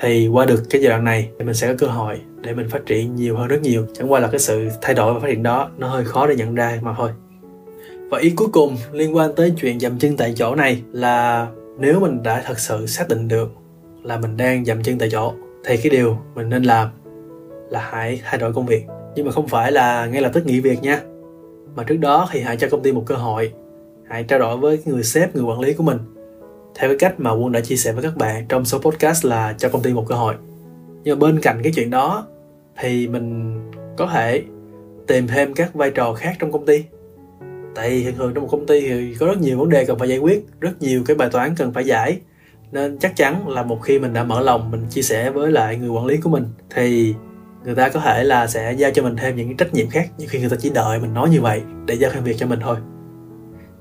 Thì 0.00 0.28
qua 0.28 0.44
được 0.46 0.62
cái 0.70 0.82
giai 0.82 0.90
đoạn 0.90 1.04
này 1.04 1.30
thì 1.38 1.44
mình 1.44 1.54
sẽ 1.54 1.68
có 1.68 1.74
cơ 1.78 1.86
hội 1.86 2.20
để 2.40 2.54
mình 2.54 2.68
phát 2.68 2.86
triển 2.86 3.16
nhiều 3.16 3.36
hơn 3.36 3.48
rất 3.48 3.62
nhiều. 3.62 3.86
Chẳng 3.94 4.12
qua 4.12 4.20
là 4.20 4.28
cái 4.28 4.38
sự 4.38 4.68
thay 4.82 4.94
đổi 4.94 5.14
và 5.14 5.20
phát 5.20 5.28
triển 5.28 5.42
đó 5.42 5.70
nó 5.78 5.88
hơi 5.88 6.04
khó 6.04 6.26
để 6.26 6.36
nhận 6.36 6.54
ra 6.54 6.78
mà 6.82 6.94
thôi. 6.98 7.10
Và 8.10 8.18
ý 8.18 8.30
cuối 8.30 8.48
cùng 8.52 8.76
liên 8.92 9.16
quan 9.16 9.34
tới 9.34 9.52
chuyện 9.60 9.80
dậm 9.80 9.98
chân 9.98 10.16
tại 10.16 10.32
chỗ 10.36 10.54
này 10.54 10.82
là 10.92 11.46
nếu 11.78 12.00
mình 12.00 12.22
đã 12.22 12.42
thật 12.46 12.58
sự 12.58 12.86
xác 12.86 13.08
định 13.08 13.28
được 13.28 13.52
là 14.02 14.18
mình 14.18 14.36
đang 14.36 14.64
dậm 14.64 14.82
chân 14.82 14.98
tại 14.98 15.08
chỗ, 15.12 15.32
thì 15.64 15.76
cái 15.76 15.90
điều 15.90 16.18
mình 16.34 16.48
nên 16.48 16.62
làm 16.62 16.88
là 17.70 17.80
hãy 17.90 18.20
thay 18.24 18.38
đổi 18.38 18.52
công 18.52 18.66
việc. 18.66 18.86
Nhưng 19.14 19.26
mà 19.26 19.32
không 19.32 19.48
phải 19.48 19.72
là 19.72 20.06
ngay 20.06 20.22
lập 20.22 20.30
tức 20.32 20.46
nghỉ 20.46 20.60
việc 20.60 20.82
nha. 20.82 21.00
Mà 21.76 21.84
trước 21.84 21.96
đó 21.96 22.28
thì 22.32 22.40
hãy 22.40 22.56
cho 22.56 22.68
công 22.70 22.82
ty 22.82 22.92
một 22.92 23.02
cơ 23.06 23.14
hội. 23.14 23.52
Hãy 24.08 24.24
trao 24.24 24.38
đổi 24.38 24.56
với 24.56 24.78
người 24.84 25.02
sếp, 25.02 25.36
người 25.36 25.44
quản 25.44 25.60
lý 25.60 25.72
của 25.72 25.82
mình 25.82 25.98
theo 26.78 26.90
cái 26.90 26.98
cách 26.98 27.20
mà 27.20 27.32
quân 27.32 27.52
đã 27.52 27.60
chia 27.60 27.76
sẻ 27.76 27.92
với 27.92 28.02
các 28.02 28.16
bạn 28.16 28.46
trong 28.48 28.64
số 28.64 28.78
podcast 28.78 29.26
là 29.26 29.54
cho 29.58 29.68
công 29.68 29.82
ty 29.82 29.92
một 29.92 30.04
cơ 30.08 30.14
hội. 30.14 30.34
Nhưng 31.04 31.18
mà 31.18 31.26
bên 31.26 31.40
cạnh 31.40 31.60
cái 31.62 31.72
chuyện 31.72 31.90
đó, 31.90 32.26
thì 32.80 33.08
mình 33.08 33.58
có 33.96 34.06
thể 34.06 34.42
tìm 35.06 35.26
thêm 35.26 35.54
các 35.54 35.74
vai 35.74 35.90
trò 35.90 36.14
khác 36.14 36.36
trong 36.38 36.52
công 36.52 36.66
ty. 36.66 36.84
Tại 37.74 38.02
thường 38.04 38.14
thường 38.16 38.34
trong 38.34 38.42
một 38.42 38.48
công 38.52 38.66
ty 38.66 38.80
thì 38.80 39.14
có 39.14 39.26
rất 39.26 39.40
nhiều 39.40 39.58
vấn 39.58 39.70
đề 39.70 39.84
cần 39.84 39.98
phải 39.98 40.08
giải 40.08 40.18
quyết, 40.18 40.46
rất 40.60 40.82
nhiều 40.82 41.02
cái 41.06 41.16
bài 41.16 41.28
toán 41.32 41.54
cần 41.56 41.72
phải 41.72 41.84
giải. 41.84 42.20
Nên 42.72 42.98
chắc 42.98 43.16
chắn 43.16 43.48
là 43.48 43.62
một 43.62 43.78
khi 43.82 43.98
mình 43.98 44.12
đã 44.12 44.24
mở 44.24 44.40
lòng, 44.40 44.70
mình 44.70 44.86
chia 44.90 45.02
sẻ 45.02 45.30
với 45.30 45.52
lại 45.52 45.76
người 45.76 45.88
quản 45.88 46.06
lý 46.06 46.16
của 46.16 46.30
mình, 46.30 46.44
thì 46.74 47.14
người 47.64 47.74
ta 47.74 47.88
có 47.88 48.00
thể 48.00 48.24
là 48.24 48.46
sẽ 48.46 48.72
giao 48.72 48.90
cho 48.90 49.02
mình 49.02 49.16
thêm 49.16 49.36
những 49.36 49.56
trách 49.56 49.74
nhiệm 49.74 49.90
khác 49.90 50.10
nhưng 50.18 50.28
khi 50.28 50.40
người 50.40 50.50
ta 50.50 50.56
chỉ 50.60 50.70
đợi 50.70 50.98
mình 50.98 51.14
nói 51.14 51.30
như 51.30 51.40
vậy 51.40 51.62
để 51.86 51.94
giao 51.94 52.10
thêm 52.14 52.24
việc 52.24 52.36
cho 52.38 52.46
mình 52.46 52.58
thôi 52.62 52.76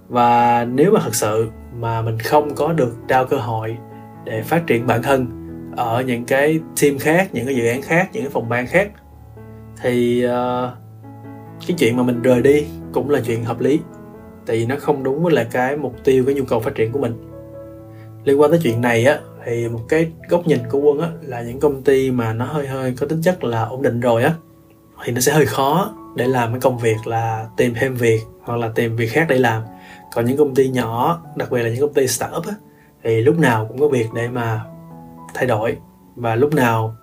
và 0.07 0.65
nếu 0.65 0.91
mà 0.91 0.99
thật 1.03 1.15
sự 1.15 1.49
mà 1.79 2.01
mình 2.01 2.19
không 2.19 2.55
có 2.55 2.73
được 2.73 2.95
trao 3.07 3.25
cơ 3.25 3.37
hội 3.37 3.77
để 4.23 4.41
phát 4.41 4.67
triển 4.67 4.87
bản 4.87 5.03
thân 5.03 5.27
ở 5.75 6.03
những 6.07 6.25
cái 6.25 6.59
team 6.81 6.97
khác 6.97 7.29
những 7.33 7.45
cái 7.45 7.55
dự 7.55 7.67
án 7.67 7.81
khác 7.81 8.09
những 8.13 8.23
cái 8.23 8.31
phòng 8.31 8.49
ban 8.49 8.67
khác 8.67 8.91
thì 9.81 10.25
uh, 10.25 10.69
cái 11.67 11.75
chuyện 11.77 11.97
mà 11.97 12.03
mình 12.03 12.21
rời 12.21 12.41
đi 12.41 12.65
cũng 12.91 13.09
là 13.09 13.21
chuyện 13.25 13.43
hợp 13.43 13.59
lý. 13.59 13.79
Tại 14.45 14.57
vì 14.57 14.65
nó 14.65 14.75
không 14.79 15.03
đúng 15.03 15.23
với 15.23 15.33
lại 15.33 15.47
cái 15.51 15.77
mục 15.77 15.95
tiêu 16.03 16.23
cái 16.25 16.35
nhu 16.35 16.43
cầu 16.43 16.59
phát 16.59 16.75
triển 16.75 16.91
của 16.91 16.99
mình. 16.99 17.31
Liên 18.23 18.41
quan 18.41 18.51
tới 18.51 18.59
chuyện 18.63 18.81
này 18.81 19.05
á 19.05 19.19
thì 19.45 19.67
một 19.67 19.81
cái 19.89 20.11
góc 20.29 20.47
nhìn 20.47 20.59
của 20.69 20.79
quân 20.79 20.99
á 20.99 21.09
là 21.21 21.41
những 21.41 21.59
công 21.59 21.83
ty 21.83 22.11
mà 22.11 22.33
nó 22.33 22.45
hơi 22.45 22.67
hơi 22.67 22.93
có 22.97 23.07
tính 23.07 23.21
chất 23.21 23.43
là 23.43 23.63
ổn 23.63 23.81
định 23.81 23.99
rồi 23.99 24.23
á 24.23 24.33
thì 25.03 25.11
nó 25.11 25.21
sẽ 25.21 25.31
hơi 25.31 25.45
khó 25.45 25.93
để 26.15 26.27
làm 26.27 26.51
cái 26.51 26.59
công 26.59 26.77
việc 26.77 27.07
là 27.07 27.47
tìm 27.57 27.73
thêm 27.79 27.95
việc 27.95 28.21
hoặc 28.41 28.55
là 28.55 28.71
tìm 28.75 28.95
việc 28.95 29.07
khác 29.07 29.25
để 29.29 29.37
làm 29.37 29.61
còn 30.15 30.25
những 30.25 30.37
công 30.37 30.55
ty 30.55 30.69
nhỏ, 30.69 31.21
đặc 31.35 31.51
biệt 31.51 31.63
là 31.63 31.69
những 31.69 31.81
công 31.81 31.93
ty 31.93 32.07
startup 32.07 32.47
á, 32.47 32.53
thì 33.03 33.21
lúc 33.21 33.39
nào 33.39 33.65
cũng 33.67 33.79
có 33.79 33.87
việc 33.87 34.07
để 34.15 34.27
mà 34.27 34.65
thay 35.33 35.45
đổi. 35.45 35.77
Và 36.15 36.35
lúc 36.35 36.53
nào 36.53 36.95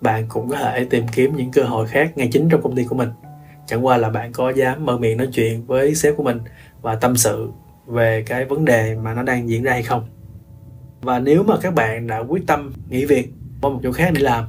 bạn 0.00 0.26
cũng 0.28 0.48
có 0.48 0.56
thể 0.56 0.84
tìm 0.84 1.04
kiếm 1.12 1.36
những 1.36 1.50
cơ 1.50 1.62
hội 1.62 1.86
khác 1.86 2.12
ngay 2.16 2.28
chính 2.32 2.48
trong 2.48 2.62
công 2.62 2.76
ty 2.76 2.84
của 2.84 2.96
mình. 2.96 3.08
Chẳng 3.66 3.86
qua 3.86 3.96
là 3.96 4.10
bạn 4.10 4.32
có 4.32 4.50
dám 4.50 4.86
mở 4.86 4.98
miệng 4.98 5.16
nói 5.16 5.28
chuyện 5.32 5.66
với 5.66 5.94
sếp 5.94 6.16
của 6.16 6.22
mình 6.22 6.40
và 6.82 6.94
tâm 6.94 7.16
sự 7.16 7.50
về 7.86 8.22
cái 8.26 8.44
vấn 8.44 8.64
đề 8.64 8.96
mà 9.02 9.14
nó 9.14 9.22
đang 9.22 9.48
diễn 9.48 9.62
ra 9.62 9.72
hay 9.72 9.82
không. 9.82 10.06
Và 11.00 11.18
nếu 11.18 11.42
mà 11.42 11.54
các 11.62 11.74
bạn 11.74 12.06
đã 12.06 12.18
quyết 12.18 12.46
tâm 12.46 12.72
nghỉ 12.88 13.04
việc 13.04 13.32
qua 13.62 13.70
một 13.70 13.80
chỗ 13.82 13.92
khác 13.92 14.10
để 14.14 14.20
làm, 14.20 14.44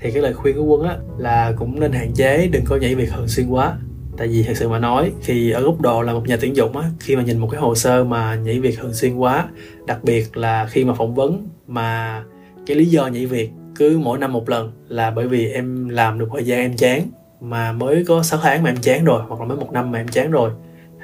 thì 0.00 0.10
cái 0.10 0.22
lời 0.22 0.34
khuyên 0.34 0.56
của 0.56 0.64
quân 0.64 0.88
á, 0.88 0.96
là 1.18 1.52
cũng 1.58 1.80
nên 1.80 1.92
hạn 1.92 2.12
chế, 2.14 2.48
đừng 2.52 2.64
có 2.66 2.76
nhảy 2.76 2.94
việc 2.94 3.10
thường 3.10 3.28
xuyên 3.28 3.48
quá 3.48 3.76
tại 4.16 4.28
vì 4.28 4.42
thật 4.42 4.52
sự 4.56 4.68
mà 4.68 4.78
nói 4.78 5.12
thì 5.24 5.50
ở 5.50 5.62
góc 5.62 5.80
độ 5.80 6.02
là 6.02 6.12
một 6.12 6.28
nhà 6.28 6.36
tuyển 6.40 6.56
dụng 6.56 6.76
á, 6.76 6.90
khi 7.00 7.16
mà 7.16 7.22
nhìn 7.22 7.38
một 7.38 7.48
cái 7.50 7.60
hồ 7.60 7.74
sơ 7.74 8.04
mà 8.04 8.34
nhảy 8.34 8.60
việc 8.60 8.78
thường 8.78 8.94
xuyên 8.94 9.16
quá, 9.16 9.48
đặc 9.86 9.98
biệt 10.04 10.36
là 10.36 10.66
khi 10.66 10.84
mà 10.84 10.94
phỏng 10.94 11.14
vấn 11.14 11.48
mà 11.66 12.22
cái 12.66 12.76
lý 12.76 12.84
do 12.84 13.06
nhảy 13.06 13.26
việc 13.26 13.50
cứ 13.74 13.98
mỗi 14.02 14.18
năm 14.18 14.32
một 14.32 14.48
lần 14.48 14.72
là 14.88 15.10
bởi 15.10 15.28
vì 15.28 15.52
em 15.52 15.88
làm 15.88 16.18
được 16.18 16.28
thời 16.32 16.44
gian 16.44 16.58
em 16.58 16.76
chán, 16.76 17.02
mà 17.40 17.72
mới 17.72 18.04
có 18.04 18.22
6 18.22 18.40
tháng 18.42 18.62
mà 18.62 18.70
em 18.70 18.76
chán 18.76 19.04
rồi, 19.04 19.22
hoặc 19.28 19.40
là 19.40 19.46
mới 19.46 19.56
một 19.56 19.72
năm 19.72 19.90
mà 19.90 20.00
em 20.00 20.08
chán 20.08 20.30
rồi, 20.30 20.50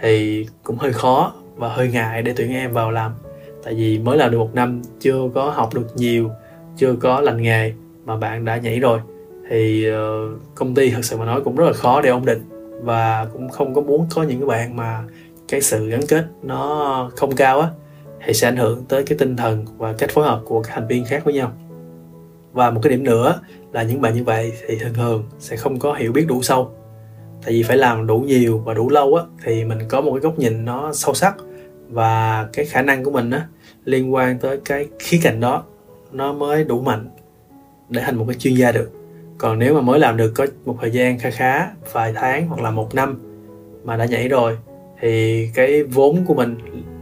thì 0.02 0.46
cũng 0.62 0.76
hơi 0.76 0.92
khó 0.92 1.32
và 1.56 1.68
hơi 1.68 1.88
ngại 1.88 2.22
để 2.22 2.32
tuyển 2.36 2.52
em 2.52 2.72
vào 2.72 2.90
làm. 2.90 3.12
Tại 3.64 3.74
vì 3.74 3.98
mới 3.98 4.18
làm 4.18 4.30
được 4.30 4.38
một 4.38 4.54
năm, 4.54 4.82
chưa 5.00 5.28
có 5.34 5.50
học 5.50 5.74
được 5.74 5.86
nhiều, 5.96 6.30
chưa 6.76 6.94
có 6.94 7.20
lành 7.20 7.42
nghề 7.42 7.72
mà 8.04 8.16
bạn 8.16 8.44
đã 8.44 8.56
nhảy 8.56 8.80
rồi, 8.80 9.00
thì 9.50 9.88
ờ, 9.88 10.28
công 10.54 10.74
ty 10.74 10.90
thật 10.90 11.04
sự 11.04 11.16
mà 11.16 11.24
nói 11.24 11.40
cũng 11.40 11.56
rất 11.56 11.66
là 11.66 11.72
khó 11.72 12.00
để 12.00 12.10
ổn 12.10 12.24
định 12.24 12.57
và 12.80 13.26
cũng 13.32 13.48
không 13.48 13.74
có 13.74 13.80
muốn 13.80 14.06
có 14.14 14.22
những 14.22 14.40
cái 14.40 14.46
bạn 14.46 14.76
mà 14.76 15.04
cái 15.48 15.60
sự 15.60 15.88
gắn 15.88 16.00
kết 16.08 16.24
nó 16.42 17.10
không 17.16 17.36
cao 17.36 17.60
á, 17.60 17.68
thì 18.26 18.34
sẽ 18.34 18.48
ảnh 18.48 18.56
hưởng 18.56 18.84
tới 18.88 19.04
cái 19.04 19.18
tinh 19.18 19.36
thần 19.36 19.64
và 19.76 19.92
cách 19.92 20.10
phối 20.10 20.24
hợp 20.24 20.40
của 20.44 20.62
các 20.62 20.72
thành 20.74 20.86
viên 20.86 21.04
khác 21.04 21.24
với 21.24 21.34
nhau. 21.34 21.52
Và 22.52 22.70
một 22.70 22.80
cái 22.82 22.90
điểm 22.90 23.04
nữa 23.04 23.40
là 23.72 23.82
những 23.82 24.00
bạn 24.00 24.14
như 24.14 24.24
vậy 24.24 24.52
thì 24.66 24.78
thường 24.78 24.94
thường 24.94 25.24
sẽ 25.38 25.56
không 25.56 25.78
có 25.78 25.94
hiểu 25.94 26.12
biết 26.12 26.24
đủ 26.28 26.42
sâu. 26.42 26.70
Tại 27.44 27.52
vì 27.52 27.62
phải 27.62 27.76
làm 27.76 28.06
đủ 28.06 28.18
nhiều 28.20 28.58
và 28.58 28.74
đủ 28.74 28.90
lâu 28.90 29.14
á, 29.14 29.24
thì 29.44 29.64
mình 29.64 29.78
có 29.88 30.00
một 30.00 30.12
cái 30.12 30.20
góc 30.20 30.38
nhìn 30.38 30.64
nó 30.64 30.92
sâu 30.92 31.14
sắc. 31.14 31.36
Và 31.88 32.46
cái 32.52 32.64
khả 32.64 32.82
năng 32.82 33.04
của 33.04 33.10
mình 33.10 33.30
á, 33.30 33.46
liên 33.84 34.14
quan 34.14 34.38
tới 34.38 34.60
cái 34.64 34.86
khía 34.98 35.20
cạnh 35.22 35.40
đó, 35.40 35.64
nó 36.12 36.32
mới 36.32 36.64
đủ 36.64 36.80
mạnh 36.80 37.08
để 37.88 38.02
thành 38.02 38.16
một 38.16 38.24
cái 38.28 38.36
chuyên 38.38 38.54
gia 38.54 38.72
được 38.72 38.97
còn 39.38 39.58
nếu 39.58 39.74
mà 39.74 39.80
mới 39.80 39.98
làm 39.98 40.16
được 40.16 40.32
có 40.34 40.46
một 40.64 40.76
thời 40.80 40.90
gian 40.90 41.18
khá 41.18 41.30
khá 41.30 41.70
vài 41.92 42.12
tháng 42.12 42.48
hoặc 42.48 42.60
là 42.60 42.70
một 42.70 42.94
năm 42.94 43.20
mà 43.84 43.96
đã 43.96 44.04
nhảy 44.04 44.28
rồi 44.28 44.58
thì 45.00 45.46
cái 45.54 45.82
vốn 45.82 46.24
của 46.26 46.34
mình 46.34 46.56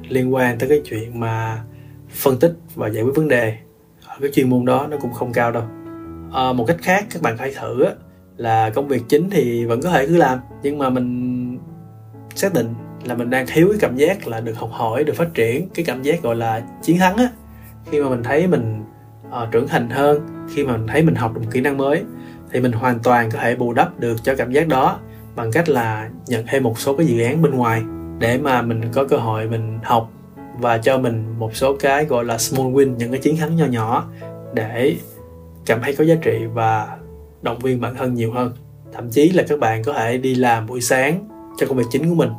liên 0.08 0.34
quan 0.34 0.58
tới 0.58 0.68
cái 0.68 0.82
chuyện 0.84 1.20
mà 1.20 1.62
phân 2.10 2.38
tích 2.38 2.52
và 2.74 2.88
giải 2.88 3.04
quyết 3.04 3.16
vấn 3.16 3.28
đề 3.28 3.56
ở 4.06 4.16
cái 4.20 4.30
chuyên 4.32 4.50
môn 4.50 4.64
đó 4.64 4.86
nó 4.90 4.96
cũng 4.96 5.12
không 5.12 5.32
cao 5.32 5.52
đâu. 5.52 5.62
À, 6.32 6.52
một 6.52 6.64
cách 6.66 6.76
khác 6.82 7.06
các 7.10 7.22
bạn 7.22 7.36
phải 7.36 7.54
thử 7.60 7.84
á, 7.84 7.90
là 8.36 8.70
công 8.70 8.88
việc 8.88 9.02
chính 9.08 9.30
thì 9.30 9.64
vẫn 9.64 9.82
có 9.82 9.90
thể 9.90 10.06
cứ 10.06 10.16
làm 10.16 10.38
nhưng 10.62 10.78
mà 10.78 10.90
mình 10.90 11.58
xác 12.34 12.54
định 12.54 12.74
là 13.04 13.14
mình 13.14 13.30
đang 13.30 13.46
thiếu 13.46 13.68
cái 13.70 13.78
cảm 13.80 13.96
giác 13.96 14.28
là 14.28 14.40
được 14.40 14.56
học 14.56 14.70
hỏi 14.72 15.04
được 15.04 15.16
phát 15.16 15.34
triển 15.34 15.68
cái 15.74 15.84
cảm 15.84 16.02
giác 16.02 16.22
gọi 16.22 16.36
là 16.36 16.62
chiến 16.82 16.98
thắng 16.98 17.16
á. 17.16 17.28
Khi 17.90 18.02
mà 18.02 18.08
mình 18.08 18.22
thấy 18.22 18.46
mình 18.46 18.84
uh, 19.28 19.50
trưởng 19.52 19.68
thành 19.68 19.90
hơn 19.90 20.26
khi 20.54 20.64
mà 20.64 20.76
mình 20.76 20.86
thấy 20.86 21.02
mình 21.02 21.14
học 21.14 21.34
được 21.34 21.40
một 21.44 21.50
kỹ 21.52 21.60
năng 21.60 21.76
mới 21.76 22.02
thì 22.52 22.60
mình 22.60 22.72
hoàn 22.72 22.98
toàn 22.98 23.30
có 23.30 23.38
thể 23.38 23.56
bù 23.56 23.72
đắp 23.72 24.00
được 24.00 24.24
cho 24.24 24.34
cảm 24.34 24.52
giác 24.52 24.68
đó 24.68 24.98
bằng 25.36 25.52
cách 25.52 25.68
là 25.68 26.10
nhận 26.26 26.44
thêm 26.48 26.62
một 26.62 26.78
số 26.78 26.96
cái 26.96 27.06
dự 27.06 27.22
án 27.22 27.42
bên 27.42 27.52
ngoài 27.52 27.82
để 28.18 28.38
mà 28.38 28.62
mình 28.62 28.80
có 28.92 29.04
cơ 29.04 29.16
hội 29.16 29.48
mình 29.48 29.78
học 29.82 30.10
và 30.60 30.78
cho 30.78 30.98
mình 30.98 31.24
một 31.38 31.56
số 31.56 31.76
cái 31.76 32.04
gọi 32.04 32.24
là 32.24 32.38
small 32.38 32.68
win, 32.68 32.96
những 32.96 33.10
cái 33.10 33.20
chiến 33.20 33.36
thắng 33.36 33.56
nhỏ 33.56 33.66
nhỏ 33.66 34.10
để 34.54 34.96
cảm 35.66 35.80
thấy 35.82 35.96
có 35.96 36.04
giá 36.04 36.14
trị 36.22 36.46
và 36.54 36.96
động 37.42 37.58
viên 37.58 37.80
bản 37.80 37.94
thân 37.94 38.14
nhiều 38.14 38.32
hơn. 38.32 38.52
Thậm 38.92 39.10
chí 39.10 39.30
là 39.30 39.44
các 39.48 39.58
bạn 39.58 39.82
có 39.84 39.92
thể 39.92 40.18
đi 40.18 40.34
làm 40.34 40.66
buổi 40.66 40.80
sáng 40.80 41.28
cho 41.58 41.66
công 41.66 41.76
việc 41.76 41.84
chính 41.90 42.08
của 42.08 42.14
mình 42.14 42.30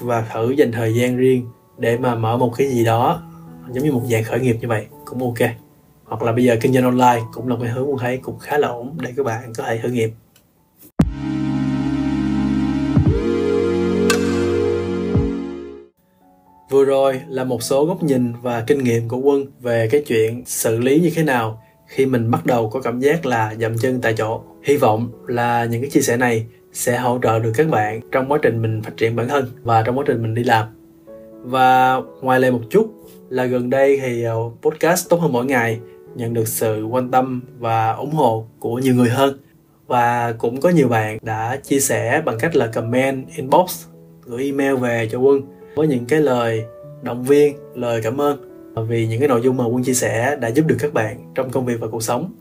và 0.00 0.24
thử 0.32 0.50
dành 0.50 0.72
thời 0.72 0.94
gian 0.94 1.16
riêng 1.16 1.46
để 1.78 1.98
mà 1.98 2.14
mở 2.14 2.36
một 2.36 2.52
cái 2.56 2.68
gì 2.68 2.84
đó, 2.84 3.22
giống 3.70 3.84
như 3.84 3.92
một 3.92 4.02
dạng 4.04 4.24
khởi 4.24 4.40
nghiệp 4.40 4.56
như 4.60 4.68
vậy, 4.68 4.86
cũng 5.04 5.22
ok 5.22 5.50
hoặc 6.06 6.22
là 6.22 6.32
bây 6.32 6.44
giờ 6.44 6.56
kinh 6.60 6.72
doanh 6.72 6.84
online 6.84 7.22
cũng 7.32 7.48
là 7.48 7.56
một 7.56 7.64
hướng 7.74 7.86
mình 7.86 7.96
thấy 8.00 8.16
cũng 8.16 8.38
khá 8.38 8.58
là 8.58 8.68
ổn 8.68 8.96
để 9.00 9.12
các 9.16 9.26
bạn 9.26 9.52
có 9.56 9.64
thể 9.64 9.80
thử 9.82 9.88
nghiệm 9.88 10.10
Vừa 16.70 16.84
rồi 16.84 17.20
là 17.28 17.44
một 17.44 17.62
số 17.62 17.84
góc 17.84 18.02
nhìn 18.02 18.32
và 18.42 18.64
kinh 18.66 18.84
nghiệm 18.84 19.08
của 19.08 19.18
Quân 19.18 19.46
về 19.60 19.88
cái 19.90 20.02
chuyện 20.06 20.42
xử 20.46 20.78
lý 20.78 21.00
như 21.00 21.10
thế 21.14 21.22
nào 21.22 21.62
khi 21.86 22.06
mình 22.06 22.30
bắt 22.30 22.46
đầu 22.46 22.70
có 22.70 22.80
cảm 22.80 23.00
giác 23.00 23.26
là 23.26 23.54
dậm 23.60 23.78
chân 23.78 24.00
tại 24.00 24.14
chỗ. 24.18 24.40
Hy 24.62 24.76
vọng 24.76 25.08
là 25.26 25.64
những 25.64 25.80
cái 25.80 25.90
chia 25.90 26.00
sẻ 26.00 26.16
này 26.16 26.46
sẽ 26.72 26.98
hỗ 26.98 27.18
trợ 27.22 27.38
được 27.38 27.52
các 27.56 27.68
bạn 27.68 28.00
trong 28.12 28.32
quá 28.32 28.38
trình 28.42 28.62
mình 28.62 28.82
phát 28.82 28.96
triển 28.96 29.16
bản 29.16 29.28
thân 29.28 29.46
và 29.62 29.82
trong 29.82 29.98
quá 29.98 30.04
trình 30.06 30.22
mình 30.22 30.34
đi 30.34 30.44
làm. 30.44 30.66
Và 31.42 31.96
ngoài 32.20 32.40
lề 32.40 32.50
một 32.50 32.60
chút, 32.70 32.94
là 33.28 33.44
gần 33.44 33.70
đây 33.70 33.98
thì 34.02 34.22
ờ, 34.22 34.34
podcast 34.62 35.08
tốt 35.08 35.16
hơn 35.16 35.32
mỗi 35.32 35.44
ngày 35.44 35.80
nhận 36.16 36.34
được 36.34 36.48
sự 36.48 36.84
quan 36.84 37.10
tâm 37.10 37.42
và 37.58 37.92
ủng 37.92 38.12
hộ 38.12 38.46
của 38.58 38.78
nhiều 38.78 38.94
người 38.94 39.08
hơn. 39.08 39.38
Và 39.86 40.32
cũng 40.32 40.60
có 40.60 40.68
nhiều 40.68 40.88
bạn 40.88 41.18
đã 41.22 41.56
chia 41.56 41.80
sẻ 41.80 42.22
bằng 42.24 42.38
cách 42.38 42.56
là 42.56 42.66
comment, 42.66 43.26
inbox, 43.36 43.86
gửi 44.24 44.44
email 44.44 44.74
về 44.74 45.08
cho 45.12 45.18
quân 45.18 45.40
với 45.74 45.88
những 45.88 46.06
cái 46.06 46.20
lời 46.20 46.64
động 47.02 47.24
viên, 47.24 47.56
lời 47.74 48.00
cảm 48.04 48.20
ơn. 48.20 48.52
Vì 48.88 49.06
những 49.06 49.20
cái 49.20 49.28
nội 49.28 49.40
dung 49.42 49.56
mà 49.56 49.64
quân 49.66 49.84
chia 49.84 49.94
sẻ 49.94 50.36
đã 50.40 50.48
giúp 50.50 50.66
được 50.66 50.76
các 50.78 50.92
bạn 50.94 51.32
trong 51.34 51.50
công 51.50 51.66
việc 51.66 51.80
và 51.80 51.88
cuộc 51.88 52.02
sống, 52.02 52.32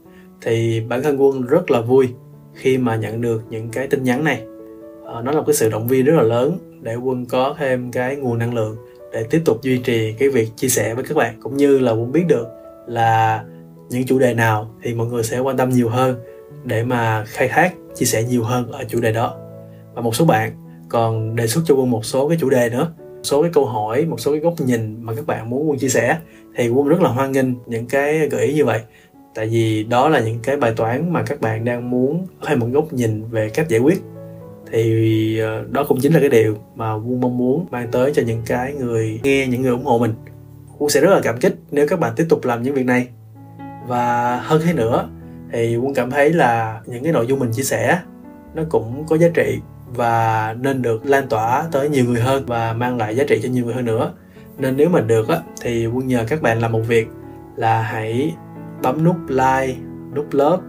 thì 0.42 0.82
bản 0.88 1.04
thân 1.04 1.22
quân 1.22 1.42
rất 1.42 1.72
là 1.72 1.82
vui 1.82 2.10
khi 2.54 2.78
mà 2.78 2.96
nhận 2.96 3.22
được 3.22 3.44
những 3.50 3.70
cái 3.70 3.88
tin 3.88 4.04
nhắn 4.04 4.24
này. 4.24 4.44
Ờ, 5.06 5.22
nó 5.22 5.32
là 5.32 5.38
một 5.38 5.44
cái 5.48 5.54
sự 5.54 5.70
động 5.70 5.88
viên 5.88 6.06
rất 6.06 6.14
là 6.16 6.24
lớn 6.24 6.58
để 6.82 6.96
quân 6.96 7.26
có 7.26 7.56
thêm 7.58 7.92
cái 7.92 8.16
nguồn 8.16 8.38
năng 8.38 8.54
lượng 8.54 8.78
để 9.14 9.24
tiếp 9.30 9.42
tục 9.46 9.62
duy 9.62 9.78
trì 9.78 10.14
cái 10.20 10.30
việc 10.30 10.50
chia 10.56 10.68
sẻ 10.68 10.94
với 10.94 11.04
các 11.04 11.18
bạn. 11.18 11.36
Cũng 11.42 11.58
như 11.58 11.80
là 11.80 11.92
quân 11.92 12.12
biết 12.12 12.24
được 12.28 12.48
là 12.88 13.44
những 13.90 14.06
chủ 14.06 14.20
đề 14.20 14.34
nào 14.34 14.72
thì 14.84 14.94
mọi 14.94 15.08
người 15.08 15.24
sẽ 15.24 15.40
quan 15.40 15.58
tâm 15.58 15.70
nhiều 15.70 15.90
hơn 15.90 16.16
để 16.64 16.84
mà 16.84 17.26
khai 17.26 17.48
thác, 17.48 17.74
chia 17.96 18.06
sẻ 18.06 18.24
nhiều 18.24 18.44
hơn 18.44 18.72
ở 18.72 18.84
chủ 18.84 19.02
đề 19.02 19.14
đó. 19.14 19.38
Và 19.94 20.02
một 20.02 20.16
số 20.16 20.26
bạn 20.26 20.52
còn 20.90 21.36
đề 21.36 21.48
xuất 21.48 21.62
cho 21.68 21.76
quân 21.76 21.92
một 21.92 22.06
số 22.06 22.30
cái 22.30 22.38
chủ 22.42 22.50
đề 22.50 22.70
nữa 22.70 22.92
số 23.26 23.42
cái 23.42 23.52
câu 23.54 23.66
hỏi, 23.66 24.06
một 24.06 24.20
số 24.20 24.32
cái 24.32 24.40
góc 24.40 24.54
nhìn 24.62 24.98
mà 25.02 25.16
các 25.16 25.28
bạn 25.28 25.50
muốn 25.50 25.70
quân 25.70 25.80
chia 25.80 25.90
sẻ 25.90 26.18
thì 26.56 26.70
quân 26.70 26.88
rất 26.88 27.02
là 27.02 27.10
hoan 27.10 27.32
nghênh 27.32 27.46
những 27.66 27.86
cái 27.86 28.30
gợi 28.30 28.46
ý 28.46 28.54
như 28.54 28.66
vậy. 28.66 28.82
Tại 29.36 29.48
vì 29.48 29.84
đó 29.84 30.10
là 30.10 30.20
những 30.20 30.40
cái 30.44 30.58
bài 30.58 30.74
toán 30.78 31.14
mà 31.14 31.24
các 31.24 31.42
bạn 31.42 31.66
đang 31.66 31.90
muốn 31.90 32.28
hay 32.44 32.56
một 32.56 32.68
góc 32.72 32.94
nhìn 32.94 33.24
về 33.30 33.50
cách 33.50 33.70
giải 33.70 33.80
quyết. 33.80 34.02
Thì 34.72 35.40
ờ, 35.40 35.66
đó 35.72 35.86
cũng 35.88 36.00
chính 36.02 36.14
là 36.14 36.20
cái 36.20 36.30
điều 36.30 36.58
mà 36.76 36.94
quân 36.94 37.22
mong 37.22 37.38
muốn 37.38 37.66
mang 37.72 37.88
tới 37.92 38.12
cho 38.16 38.22
những 38.26 38.42
cái 38.46 38.74
người 38.74 39.20
nghe, 39.24 39.48
những 39.48 39.62
người 39.62 39.72
ủng 39.72 39.86
hộ 39.86 39.98
mình. 39.98 40.14
Quân 40.78 40.90
sẽ 40.90 41.02
rất 41.02 41.10
là 41.10 41.22
cảm 41.24 41.38
kích 41.38 41.56
nếu 41.72 41.88
các 41.88 42.00
bạn 42.00 42.14
tiếp 42.16 42.26
tục 42.30 42.46
làm 42.46 42.64
những 42.64 42.74
việc 42.74 42.86
này 42.86 43.08
và 43.88 44.38
hơn 44.44 44.62
thế 44.66 44.74
nữa, 44.74 45.10
thì 45.52 45.78
quân 45.78 45.94
cảm 45.94 46.12
thấy 46.12 46.34
là 46.34 46.82
những 46.86 47.04
cái 47.04 47.14
nội 47.14 47.28
dung 47.28 47.40
mình 47.40 47.52
chia 47.52 47.64
sẻ, 47.64 48.00
nó 48.54 48.64
cũng 48.70 49.06
có 49.10 49.18
giá 49.18 49.28
trị 49.34 49.60
và 49.88 50.56
nên 50.60 50.82
được 50.82 51.06
lan 51.06 51.28
tỏa 51.28 51.64
tới 51.72 51.90
nhiều 51.90 52.06
người 52.06 52.22
hơn 52.22 52.46
và 52.46 52.74
mang 52.74 52.98
lại 52.98 53.16
giá 53.16 53.24
trị 53.28 53.40
cho 53.44 53.50
nhiều 53.50 53.66
người 53.66 53.74
hơn 53.74 53.86
nữa. 53.86 54.14
Nên 54.58 54.78
nếu 54.78 54.90
mà 54.90 55.02
được 55.02 55.28
á, 55.30 55.38
thì 55.62 55.88
quân 55.88 56.08
nhờ 56.08 56.26
các 56.28 56.42
bạn 56.42 56.60
làm 56.60 56.72
một 56.72 56.82
việc 56.88 57.08
là 57.56 57.82
hãy 57.82 58.34
bấm 58.82 59.04
nút 59.04 59.16
like, 59.28 59.76
nút 60.16 60.28
love 60.32 60.64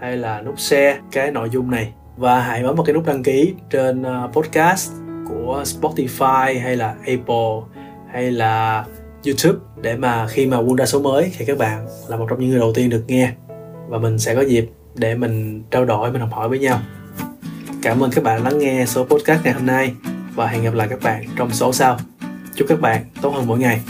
hay 0.00 0.16
là 0.16 0.42
nút 0.42 0.58
share 0.58 0.98
cái 1.12 1.30
nội 1.30 1.50
dung 1.50 1.70
này. 1.70 1.92
Và 2.16 2.40
hãy 2.40 2.62
bấm 2.62 2.74
vào 2.74 2.84
cái 2.84 2.94
nút 2.94 3.06
đăng 3.06 3.22
ký 3.22 3.54
trên 3.70 4.02
ờ, 4.02 4.30
podcast 4.32 4.92
của 5.28 5.62
Spotify 5.64 6.60
hay 6.60 6.76
là 6.76 6.94
Apple 7.06 7.80
hay 8.12 8.30
là 8.30 8.84
YouTube 9.24 9.58
để 9.82 9.96
mà 9.96 10.26
khi 10.28 10.46
mà 10.46 10.58
quân 10.58 10.76
ra 10.76 10.86
số 10.86 11.00
mới 11.00 11.32
thì 11.38 11.44
các 11.44 11.58
bạn 11.58 11.86
là 12.08 12.16
một 12.16 12.26
trong 12.30 12.40
những 12.40 12.50
người 12.50 12.58
đầu 12.58 12.72
tiên 12.74 12.90
được 12.90 13.04
nghe. 13.06 13.32
Và 13.88 13.98
mình 13.98 14.18
sẽ 14.18 14.34
có 14.34 14.40
dịp 14.40 14.70
để 14.94 15.14
mình 15.14 15.62
trao 15.70 15.84
đổi, 15.84 16.12
mình 16.12 16.20
học 16.20 16.30
hỏi 16.32 16.48
với 16.48 16.58
nhau. 16.58 16.80
Cảm 17.82 18.02
ơn 18.02 18.10
các 18.10 18.24
bạn 18.24 18.44
lắng 18.44 18.58
nghe 18.58 18.84
số 18.86 19.04
podcast 19.04 19.44
ngày 19.44 19.52
hôm 19.52 19.66
nay 19.66 19.92
và 20.34 20.46
hẹn 20.46 20.62
gặp 20.62 20.74
lại 20.74 20.88
các 20.90 21.02
bạn 21.02 21.24
trong 21.36 21.50
số 21.50 21.72
sau. 21.72 21.98
Chúc 22.54 22.68
các 22.68 22.80
bạn 22.80 23.04
tốt 23.22 23.30
hơn 23.30 23.46
mỗi 23.46 23.58
ngày. 23.58 23.80